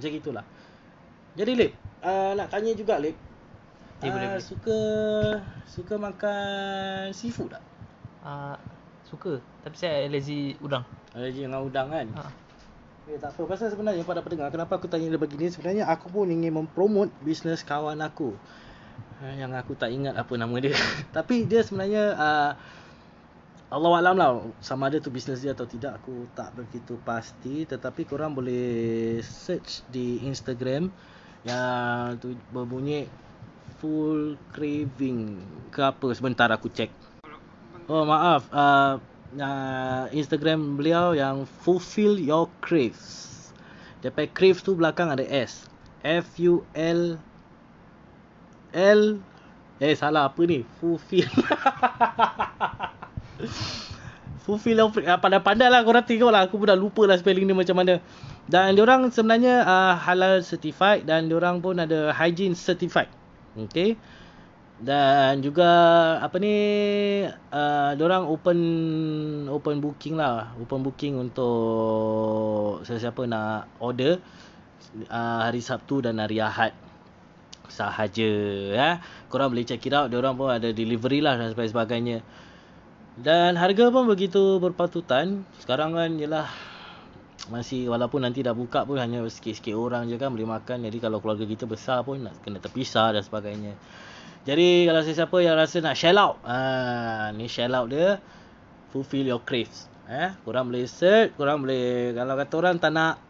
macam 0.00 0.08
gitulah. 0.08 0.44
Jadi 1.36 1.52
Lip, 1.60 1.72
uh, 2.00 2.32
nak 2.32 2.48
tanya 2.48 2.72
juga 2.72 2.96
Lip. 2.96 3.20
Eh, 4.00 4.08
Uh, 4.08 4.16
boleh. 4.16 4.40
suka 4.40 4.78
suka 5.68 6.00
makan 6.00 7.12
seafood 7.12 7.52
tak? 7.52 7.60
Ah, 8.24 8.56
suka. 9.10 9.42
Tapi 9.66 9.74
saya 9.74 10.06
lazy 10.06 10.54
udang. 10.62 10.86
Allergi 11.10 11.42
dengan 11.42 11.66
udang 11.66 11.90
kan? 11.90 12.06
Ha. 12.14 12.22
Okay, 13.10 13.18
tak 13.18 13.34
apa. 13.34 13.42
Pasal 13.50 13.74
sebenarnya 13.74 14.06
pada 14.06 14.22
pendengar, 14.22 14.54
kenapa 14.54 14.78
aku 14.78 14.86
tanya 14.86 15.10
dia 15.10 15.18
begini? 15.18 15.50
Sebenarnya 15.50 15.90
aku 15.90 16.14
pun 16.14 16.30
ingin 16.30 16.54
mempromot 16.54 17.10
bisnes 17.26 17.66
kawan 17.66 17.98
aku. 17.98 18.38
Uh, 19.18 19.34
yang 19.34 19.50
aku 19.58 19.74
tak 19.74 19.90
ingat 19.90 20.14
apa 20.14 20.32
nama 20.38 20.54
dia. 20.62 20.78
Tapi 21.16 21.42
dia 21.50 21.66
sebenarnya 21.66 22.14
uh, 22.14 22.52
Allah 23.70 24.02
Alam 24.02 24.16
lah 24.18 24.30
sama 24.58 24.90
ada 24.90 24.98
tu 24.98 25.14
bisnes 25.14 25.46
dia 25.46 25.54
atau 25.54 25.62
tidak 25.62 26.02
aku 26.02 26.26
tak 26.34 26.50
begitu 26.58 26.98
pasti 27.06 27.62
tetapi 27.62 28.02
korang 28.02 28.34
boleh 28.34 29.22
search 29.22 29.86
di 29.86 30.26
Instagram 30.26 30.90
yang 31.46 32.18
tu 32.18 32.34
berbunyi 32.50 33.06
full 33.78 34.34
craving 34.50 35.38
ke 35.70 35.86
apa 35.86 36.10
sebentar 36.18 36.50
aku 36.50 36.66
check 36.74 36.90
Oh 37.90 38.06
maaf. 38.06 38.46
Uh, 38.54 39.02
uh, 39.34 40.06
Instagram 40.14 40.78
beliau 40.78 41.10
yang 41.10 41.42
fulfill 41.66 42.14
your 42.14 42.46
craves. 42.62 43.50
Depan 43.98 44.30
craves 44.30 44.62
tu 44.62 44.78
belakang 44.78 45.10
ada 45.10 45.26
S. 45.26 45.66
F 46.06 46.38
U 46.38 46.62
L 46.70 47.18
L. 48.70 49.18
Eh 49.82 49.98
salah. 49.98 50.30
Apa 50.30 50.38
ni? 50.46 50.62
Fulfill. 50.78 51.26
Fulfill 54.46 54.78
your 54.78 54.94
craves 54.94 55.10
ah, 55.10 55.18
Pandai-pandai 55.18 55.66
lah 55.66 55.82
korang 55.82 56.06
tengok 56.06 56.30
lah. 56.30 56.46
Aku 56.46 56.62
pun 56.62 56.70
dah 56.70 56.78
lupa 56.78 57.10
lah 57.10 57.18
spelling 57.18 57.42
ni 57.42 57.58
macam 57.58 57.74
mana. 57.74 57.98
Dan 58.46 58.78
diorang 58.78 59.10
sebenarnya 59.10 59.66
uh, 59.66 59.94
halal 59.98 60.46
certified 60.46 61.10
Dan 61.10 61.26
diorang 61.26 61.58
pun 61.58 61.74
ada 61.82 62.14
hygiene 62.14 62.54
certified. 62.54 63.10
Okay 63.66 63.98
dan 64.80 65.44
juga 65.44 65.68
apa 66.24 66.40
ni 66.40 66.56
uh, 67.28 67.92
orang 68.00 68.24
open 68.24 68.58
open 69.52 69.76
booking 69.84 70.16
lah. 70.16 70.56
Open 70.56 70.80
booking 70.80 71.20
untuk 71.20 72.80
sesiapa 72.88 73.28
nak 73.28 73.68
order 73.76 74.16
uh, 75.12 75.40
hari 75.44 75.60
Sabtu 75.60 76.00
dan 76.00 76.16
hari 76.16 76.40
Ahad. 76.40 76.72
Sahaja 77.68 78.32
ya. 78.72 79.04
Korang 79.28 79.52
boleh 79.52 79.68
check 79.68 79.84
it 79.84 79.92
out. 79.92 80.08
Orang 80.16 80.40
pun 80.40 80.48
ada 80.48 80.72
delivery 80.72 81.20
lah 81.20 81.36
dan 81.36 81.52
sebagainya 81.52 82.24
dan 83.20 83.60
harga 83.60 83.92
pun 83.92 84.08
begitu 84.08 84.56
berpatutan. 84.64 85.44
Sekarang 85.60 85.92
kan 85.92 86.16
ialah 86.16 86.48
masih 87.52 87.92
walaupun 87.92 88.24
nanti 88.24 88.40
dah 88.40 88.56
buka 88.56 88.88
pun 88.88 88.96
hanya 88.96 89.20
sikit-sikit 89.28 89.76
orang 89.76 90.08
je 90.08 90.16
kan 90.16 90.32
boleh 90.32 90.48
makan. 90.48 90.88
Jadi 90.88 90.98
kalau 91.04 91.20
keluarga 91.20 91.44
kita 91.44 91.68
besar 91.68 92.00
pun 92.00 92.24
nak 92.24 92.40
kena 92.40 92.64
terpisah 92.64 93.12
dan 93.12 93.20
sebagainya 93.20 93.76
jadi 94.40 94.88
kalau 94.88 95.02
sesiapa 95.04 95.36
yang 95.44 95.54
rasa 95.60 95.84
nak 95.84 95.96
shell 96.00 96.16
out, 96.16 96.40
ha, 96.48 97.28
ni 97.36 97.44
shell 97.44 97.76
out 97.76 97.92
dia 97.92 98.16
fulfill 98.88 99.28
your 99.28 99.44
craves. 99.44 99.84
Eh, 100.10 100.32
korang 100.42 100.72
boleh 100.72 100.88
search, 100.88 101.36
korang 101.36 101.62
boleh 101.62 102.16
kalau 102.16 102.34
kata 102.34 102.54
orang 102.58 102.76
tak 102.82 102.90
nak 102.90 103.20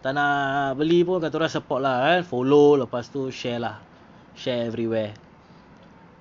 tak 0.00 0.14
nak 0.14 0.74
beli 0.78 1.02
pun 1.02 1.18
kata 1.18 1.34
orang 1.36 1.52
support 1.52 1.80
lah 1.82 1.96
kan, 2.06 2.20
follow 2.22 2.78
lepas 2.78 3.10
tu 3.10 3.34
share 3.34 3.60
lah. 3.60 3.76
Share 4.32 4.70
everywhere. 4.70 5.12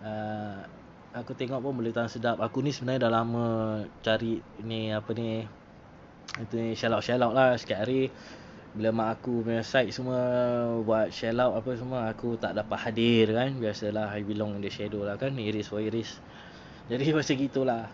Uh, 0.02 0.60
aku 1.14 1.38
tengok 1.38 1.62
pun 1.62 1.78
boleh 1.78 1.94
tahan 1.94 2.10
sedap. 2.10 2.42
Aku 2.42 2.60
ni 2.66 2.74
sebenarnya 2.74 3.08
dah 3.08 3.14
lama 3.22 3.46
cari 4.02 4.42
ni 4.66 4.90
apa 4.90 5.14
ni 5.14 5.46
itu 6.42 6.56
ni 6.58 6.72
shell 6.74 6.96
out 6.96 7.04
shell 7.04 7.22
out 7.22 7.36
lah 7.36 7.56
sikit 7.60 7.84
hari 7.84 8.08
bila 8.72 8.90
mak 8.96 9.20
aku 9.20 9.44
punya 9.44 9.64
side 9.68 9.92
semua 9.92 10.20
buat 10.88 11.12
shell 11.12 11.44
out 11.44 11.60
apa 11.60 11.76
semua 11.76 12.08
aku 12.08 12.40
tak 12.40 12.56
dapat 12.56 12.78
hadir 12.88 13.36
kan 13.36 13.52
biasalah 13.60 14.16
I 14.16 14.24
belong 14.24 14.56
in 14.56 14.64
the 14.64 14.72
shadow 14.72 15.04
lah 15.04 15.20
kan 15.20 15.36
iris 15.36 15.68
for 15.68 15.84
iris 15.84 16.24
jadi 16.88 17.12
macam 17.18 17.36
gitulah 17.36 17.86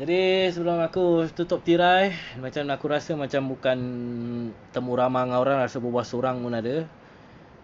jadi 0.00 0.48
sebelum 0.48 0.80
aku 0.80 1.28
tutup 1.36 1.60
tirai 1.60 2.16
macam 2.40 2.64
aku 2.72 2.86
rasa 2.88 3.12
macam 3.12 3.52
bukan 3.52 3.78
temu 4.72 4.92
ramah 4.96 5.28
dengan 5.28 5.38
orang 5.44 5.56
rasa 5.60 5.76
berbual 5.76 6.06
seorang 6.08 6.40
pun 6.40 6.56
ada 6.56 6.88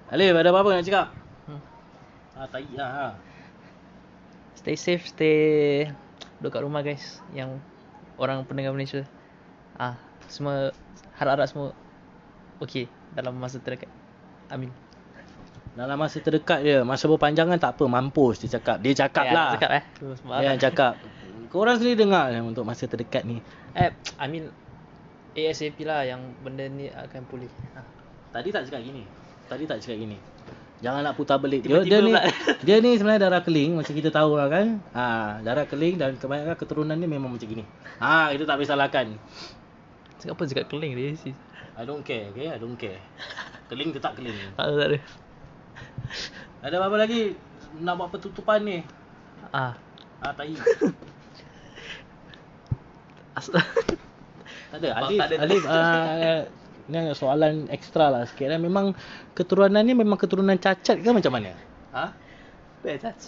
Alif 0.07 0.39
ada 0.39 0.55
apa-apa 0.55 0.71
nak 0.71 0.87
cakap? 0.87 1.07
Hmm. 1.51 1.59
Ah, 2.39 2.47
tai 2.47 2.63
lah 2.79 2.91
ha. 2.95 3.07
Stay 4.55 4.79
safe, 4.79 5.03
stay 5.11 5.39
duduk 6.39 6.55
kat 6.55 6.63
rumah 6.63 6.87
guys 6.87 7.19
yang 7.35 7.59
orang 8.15 8.47
pendengar 8.47 8.71
Malaysia. 8.71 9.03
Ah, 9.77 9.95
semua 10.27 10.73
harap-harap 11.21 11.47
semua 11.49 11.69
okey 12.65 12.89
dalam 13.13 13.37
masa 13.37 13.61
terdekat. 13.61 13.89
Amin. 14.49 14.73
Dalam 15.77 16.01
masa 16.01 16.25
terdekat 16.25 16.65
dia 16.65 16.81
Masa 16.89 17.05
berpanjangan 17.05 17.61
tak 17.61 17.77
apa 17.77 17.85
Mampus 17.85 18.41
dia 18.41 18.57
cakap 18.57 18.81
Dia 18.81 18.97
cakap 18.97 19.29
Eh, 19.29 19.35
lah 19.37 19.49
Cakap 19.53 19.71
eh. 19.77 19.83
Dia 20.01 20.45
yang 20.49 20.57
cakap 20.57 20.93
Korang 21.53 21.77
sendiri 21.77 22.09
dengar 22.09 22.33
Untuk 22.41 22.65
masa 22.65 22.89
terdekat 22.89 23.29
ni 23.29 23.45
Eh, 23.77 23.93
I 24.17 24.27
mean 24.33 24.49
ASAP 25.37 25.77
lah 25.85 26.01
yang 26.09 26.33
benda 26.41 26.65
ni 26.65 26.89
akan 26.89 27.29
pulih. 27.29 27.53
Ha. 27.77 27.85
Tadi 28.33 28.49
tak 28.49 28.65
cakap 28.73 28.81
gini 28.89 29.05
Tadi 29.53 29.69
tak 29.69 29.85
cakap 29.85 30.01
gini 30.01 30.17
Jangan 30.81 31.05
nak 31.05 31.13
putar 31.13 31.37
belik 31.37 31.69
dia, 31.69 31.85
dia 31.85 32.01
ni. 32.01 32.13
Dia 32.67 32.81
ni 32.81 32.97
sebenarnya 32.97 33.29
darah 33.29 33.45
keling 33.45 33.77
Macam 33.77 33.93
kita 33.93 34.09
tahu 34.09 34.33
lah 34.33 34.49
kan 34.49 34.81
ha, 34.97 35.05
Darah 35.45 35.69
keling 35.69 36.01
dan 36.01 36.17
kebanyakan 36.17 36.57
keturunan 36.57 36.97
dia 36.97 37.05
memang 37.05 37.37
macam 37.37 37.49
gini 37.53 37.69
ha, 38.01 38.33
Itu 38.33 38.49
tak 38.49 38.57
boleh 38.57 38.69
salahkan 38.69 39.13
Cakap 40.17 40.33
apa 40.35 40.43
cakap 40.49 40.67
keling 40.73 40.93
dia 40.97 41.13
sis. 41.15 41.37
I 41.77 41.85
don't 41.85 42.01
care 42.01 42.33
okay 42.33 42.49
I 42.49 42.57
don't 42.57 42.81
care 42.81 42.97
Keling 43.69 43.93
tetap 43.93 44.17
keling 44.17 44.33
Tak 44.57 44.65
ada 44.65 44.75
tak 44.81 44.89
ada. 44.89 44.99
Ada 46.65 46.75
apa-apa 46.81 46.97
lagi 47.05 47.37
Nak 47.85 47.95
buat 48.01 48.09
penutupan 48.17 48.65
ni 48.65 48.81
Ah. 49.53 49.77
Ah, 50.25 50.33
tai 50.33 50.57
As- 53.37 53.53
Tak 53.53 54.79
ada. 54.81 54.89
Alif, 55.05 55.19
tak 55.21 55.29
ada. 55.29 55.37
Alif 55.45 55.63
uh, 55.69 56.41
ni 56.91 56.97
ada 56.97 57.13
soalan 57.13 57.67
ekstra 57.69 58.09
lah 58.09 58.25
sikit 58.25 58.49
lah. 58.49 58.59
Memang 58.63 58.97
keturunan 59.37 59.83
ni 59.85 59.93
memang 59.93 60.17
keturunan 60.17 60.57
cacat 60.57 60.97
ke 61.03 61.09
macam 61.13 61.33
mana? 61.35 61.53
Ha? 61.93 62.15
Eh, 62.87 62.97
tak. 62.97 63.19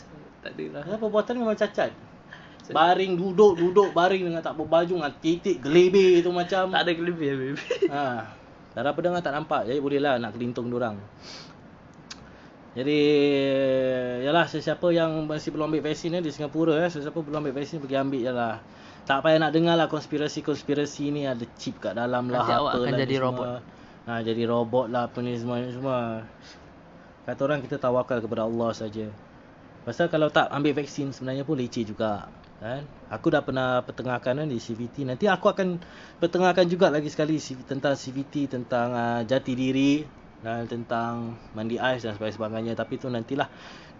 Tak 0.41 0.55
ada 0.55 0.65
lah. 0.73 0.83
Kenapa 0.87 1.03
perbuatan 1.05 1.33
ni 1.37 1.41
memang 1.43 1.59
cacat? 1.59 1.91
Baring 2.75 3.17
duduk 3.17 3.57
duduk 3.57 3.89
baring 3.97 4.29
dengan 4.29 4.43
tak 4.45 4.57
berbaju 4.57 5.01
dengan 5.01 5.15
titik 5.21 5.65
gelebih 5.65 6.21
tu 6.25 6.31
macam. 6.33 6.73
Tak 6.73 6.83
ada 6.85 6.93
kelebihan 6.93 7.37
baby. 7.37 7.63
Ha. 7.95 8.05
Darah 8.77 8.93
pendengar 8.95 9.25
tak 9.25 9.35
nampak. 9.35 9.67
Jadi 9.67 9.79
boleh 9.81 9.99
lah 9.99 10.21
nak 10.21 10.37
kelintung 10.37 10.71
orang. 10.71 11.01
Jadi 12.79 13.01
yalah 14.23 14.47
sesiapa 14.47 14.95
yang 14.95 15.27
masih 15.27 15.51
belum 15.51 15.73
ambil 15.73 15.91
vaksin 15.91 16.15
ni 16.15 16.23
di 16.23 16.31
Singapura 16.31 16.79
eh, 16.79 16.87
sesiapa 16.87 17.17
belum 17.19 17.43
ambil 17.43 17.59
vaksin 17.59 17.83
pergi 17.83 17.97
ambil 17.99 18.23
je 18.23 18.33
lah. 18.33 18.55
Tak 19.09 19.25
payah 19.25 19.41
nak 19.41 19.57
dengar 19.57 19.75
lah 19.75 19.89
konspirasi-konspirasi 19.89 21.11
ni 21.11 21.25
ada 21.25 21.43
chip 21.57 21.81
kat 21.81 21.97
dalam 21.97 22.29
lah 22.29 22.45
Nanti 22.45 22.55
awak 22.55 22.73
apa 22.77 22.79
akan 22.79 22.93
lah 22.93 23.01
jadi 23.01 23.15
semua. 23.17 23.27
robot. 23.27 23.49
Ha, 24.05 24.13
jadi 24.21 24.43
robot 24.45 24.87
lah 24.93 25.03
apa 25.09 25.19
ni 25.25 25.33
semua 25.35 25.57
ni 25.65 25.73
semua. 25.73 25.99
Kata 27.25 27.41
orang 27.45 27.61
kita 27.65 27.77
tawakal 27.81 28.21
kepada 28.21 28.45
Allah 28.45 28.71
saja. 28.77 29.09
Pasal 29.89 30.13
kalau 30.13 30.29
tak 30.29 30.53
ambil 30.53 30.77
vaksin 30.77 31.11
sebenarnya 31.11 31.49
pun 31.49 31.57
leceh 31.57 31.83
juga. 31.89 32.29
Kan? 32.59 32.83
Aku 33.15 33.31
dah 33.31 33.47
pernah 33.47 33.87
pertengahkan 33.87 34.35
kan 34.43 34.49
di 34.51 34.59
CVT. 34.59 35.07
Nanti 35.07 35.31
aku 35.31 35.47
akan 35.47 35.79
pertengahkan 36.19 36.67
juga 36.67 36.91
lagi 36.91 37.07
sekali 37.07 37.39
tentang 37.63 37.95
CVT, 37.95 38.51
tentang 38.51 38.91
uh, 38.91 39.21
jati 39.23 39.55
diri 39.55 40.03
dan 40.43 40.67
tentang 40.67 41.39
mandi 41.55 41.79
ais 41.79 42.03
dan 42.03 42.19
sebagainya. 42.19 42.75
Tapi 42.75 42.99
tu 42.99 43.07
nantilah 43.07 43.47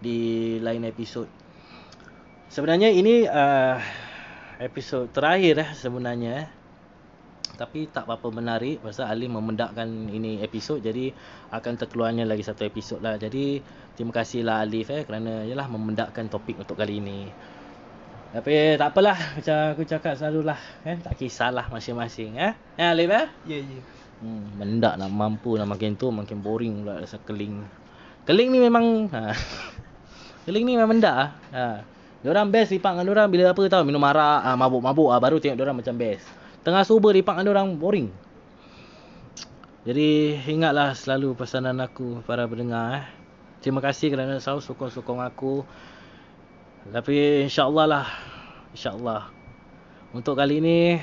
di 0.03 0.59
lain 0.59 0.83
episod. 0.83 1.27
Sebenarnya 2.51 2.91
ini 2.91 3.23
uh, 3.23 3.79
episod 4.59 5.07
terakhir 5.07 5.63
eh 5.63 5.69
sebenarnya 5.71 6.31
eh. 6.43 6.47
tapi 7.55 7.91
tak 7.91 8.07
apa-apa 8.07 8.31
menarik 8.31 8.79
pasal 8.79 9.11
Ali 9.11 9.27
memendakkan 9.27 9.87
ini 10.07 10.39
episod 10.39 10.79
jadi 10.79 11.11
akan 11.51 11.75
terkeluarnya 11.75 12.23
lagi 12.23 12.43
satu 12.43 12.63
episod 12.67 12.99
lah. 12.99 13.15
Jadi 13.19 13.59
terima 13.95 14.15
kasihlah 14.15 14.63
Alif 14.63 14.91
eh 14.91 15.03
kerana 15.07 15.47
yalah 15.47 15.67
memendakkan 15.67 16.27
topik 16.27 16.59
untuk 16.59 16.75
kali 16.75 16.99
ini. 17.03 17.27
Tapi 18.29 18.77
tak 18.77 18.93
apalah 18.93 19.17
macam 19.17 19.55
aku 19.73 19.83
cakap 19.89 20.13
selalulah 20.13 20.59
eh 20.85 21.01
tak 21.01 21.17
kisahlah 21.17 21.65
masing-masing 21.73 22.37
eh. 22.37 22.53
Eh 22.77 22.85
Alif 22.85 23.09
eh? 23.09 23.25
Ya, 23.49 23.57
ya. 23.57 23.79
Hmm, 24.21 24.53
mendak 24.59 25.01
nak 25.01 25.09
mampu 25.09 25.57
nak 25.57 25.65
makin 25.65 25.97
tu 25.97 26.13
makin 26.13 26.37
boring 26.37 26.85
pula 26.85 27.01
rasa 27.01 27.17
keling. 27.25 27.65
Keling 28.29 28.53
ni 28.53 28.59
memang 28.61 29.09
ha. 29.09 29.33
Keling 30.45 30.61
ni 30.61 30.77
memang 30.77 30.93
mendak 30.93 31.15
ah. 31.17 31.29
Ha. 31.55 31.63
Diorang 32.21 32.53
best 32.53 32.69
lipat 32.69 32.99
dengan 32.99 33.05
diorang 33.09 33.27
bila 33.33 33.49
apa 33.49 33.61
tahu 33.65 33.81
minum 33.87 34.03
arak, 34.05 34.45
ah, 34.45 34.53
mabuk-mabuk 34.59 35.09
ah 35.09 35.17
baru 35.17 35.41
tengok 35.41 35.57
diorang 35.57 35.77
macam 35.81 35.95
best. 35.97 36.27
Tengah 36.61 36.85
sober 36.85 37.15
lipat 37.15 37.39
dengan 37.39 37.45
diorang 37.49 37.69
boring. 37.81 38.11
Jadi 39.89 40.37
ingatlah 40.45 40.93
selalu 40.93 41.33
pesanan 41.33 41.81
aku 41.81 42.21
para 42.29 42.45
pendengar 42.45 43.01
eh. 43.01 43.05
Terima 43.63 43.81
kasih 43.81 44.13
kerana 44.13 44.37
selalu 44.37 44.61
sokong-sokong 44.61 45.23
aku. 45.23 45.65
Tapi 46.89 47.45
insya-Allah 47.45 47.85
lah. 47.85 48.07
Insya-Allah. 48.73 49.29
Untuk 50.09 50.33
kali 50.33 50.57
ini 50.57 50.97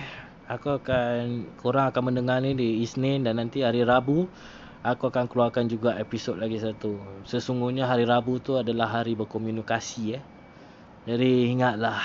aku 0.51 0.83
akan 0.83 1.47
korang 1.63 1.95
akan 1.95 2.03
mendengar 2.11 2.43
ni 2.43 2.59
di 2.59 2.83
Isnin 2.83 3.23
dan 3.23 3.39
nanti 3.39 3.63
hari 3.63 3.87
Rabu 3.87 4.27
aku 4.83 5.11
akan 5.11 5.31
keluarkan 5.31 5.71
juga 5.71 5.95
episod 5.95 6.35
lagi 6.35 6.59
satu. 6.59 7.23
Sesungguhnya 7.23 7.87
hari 7.87 8.03
Rabu 8.03 8.43
tu 8.43 8.59
adalah 8.59 8.99
hari 8.99 9.15
berkomunikasi 9.15 10.19
eh. 10.19 10.23
Jadi 11.07 11.55
ingatlah 11.55 12.03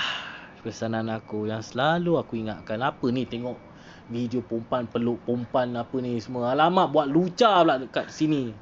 pesanan 0.62 1.10
aku 1.10 1.50
yang 1.50 1.66
selalu 1.66 2.22
aku 2.22 2.38
ingatkan. 2.38 2.78
Apa 2.86 3.10
ni 3.10 3.26
tengok 3.26 3.58
video 4.06 4.46
pompan 4.46 4.86
peluk 4.86 5.26
pompan 5.26 5.74
apa 5.74 5.98
ni 5.98 6.22
semua. 6.22 6.54
Alamak 6.54 6.94
buat 6.94 7.10
lucah 7.10 7.66
pula 7.66 7.82
dekat 7.82 8.14
sini. 8.14 8.54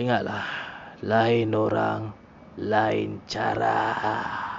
Ingatlah 0.00 0.48
lain 1.04 1.52
orang 1.52 2.23
lain 2.56 3.20
cara. 3.26 4.53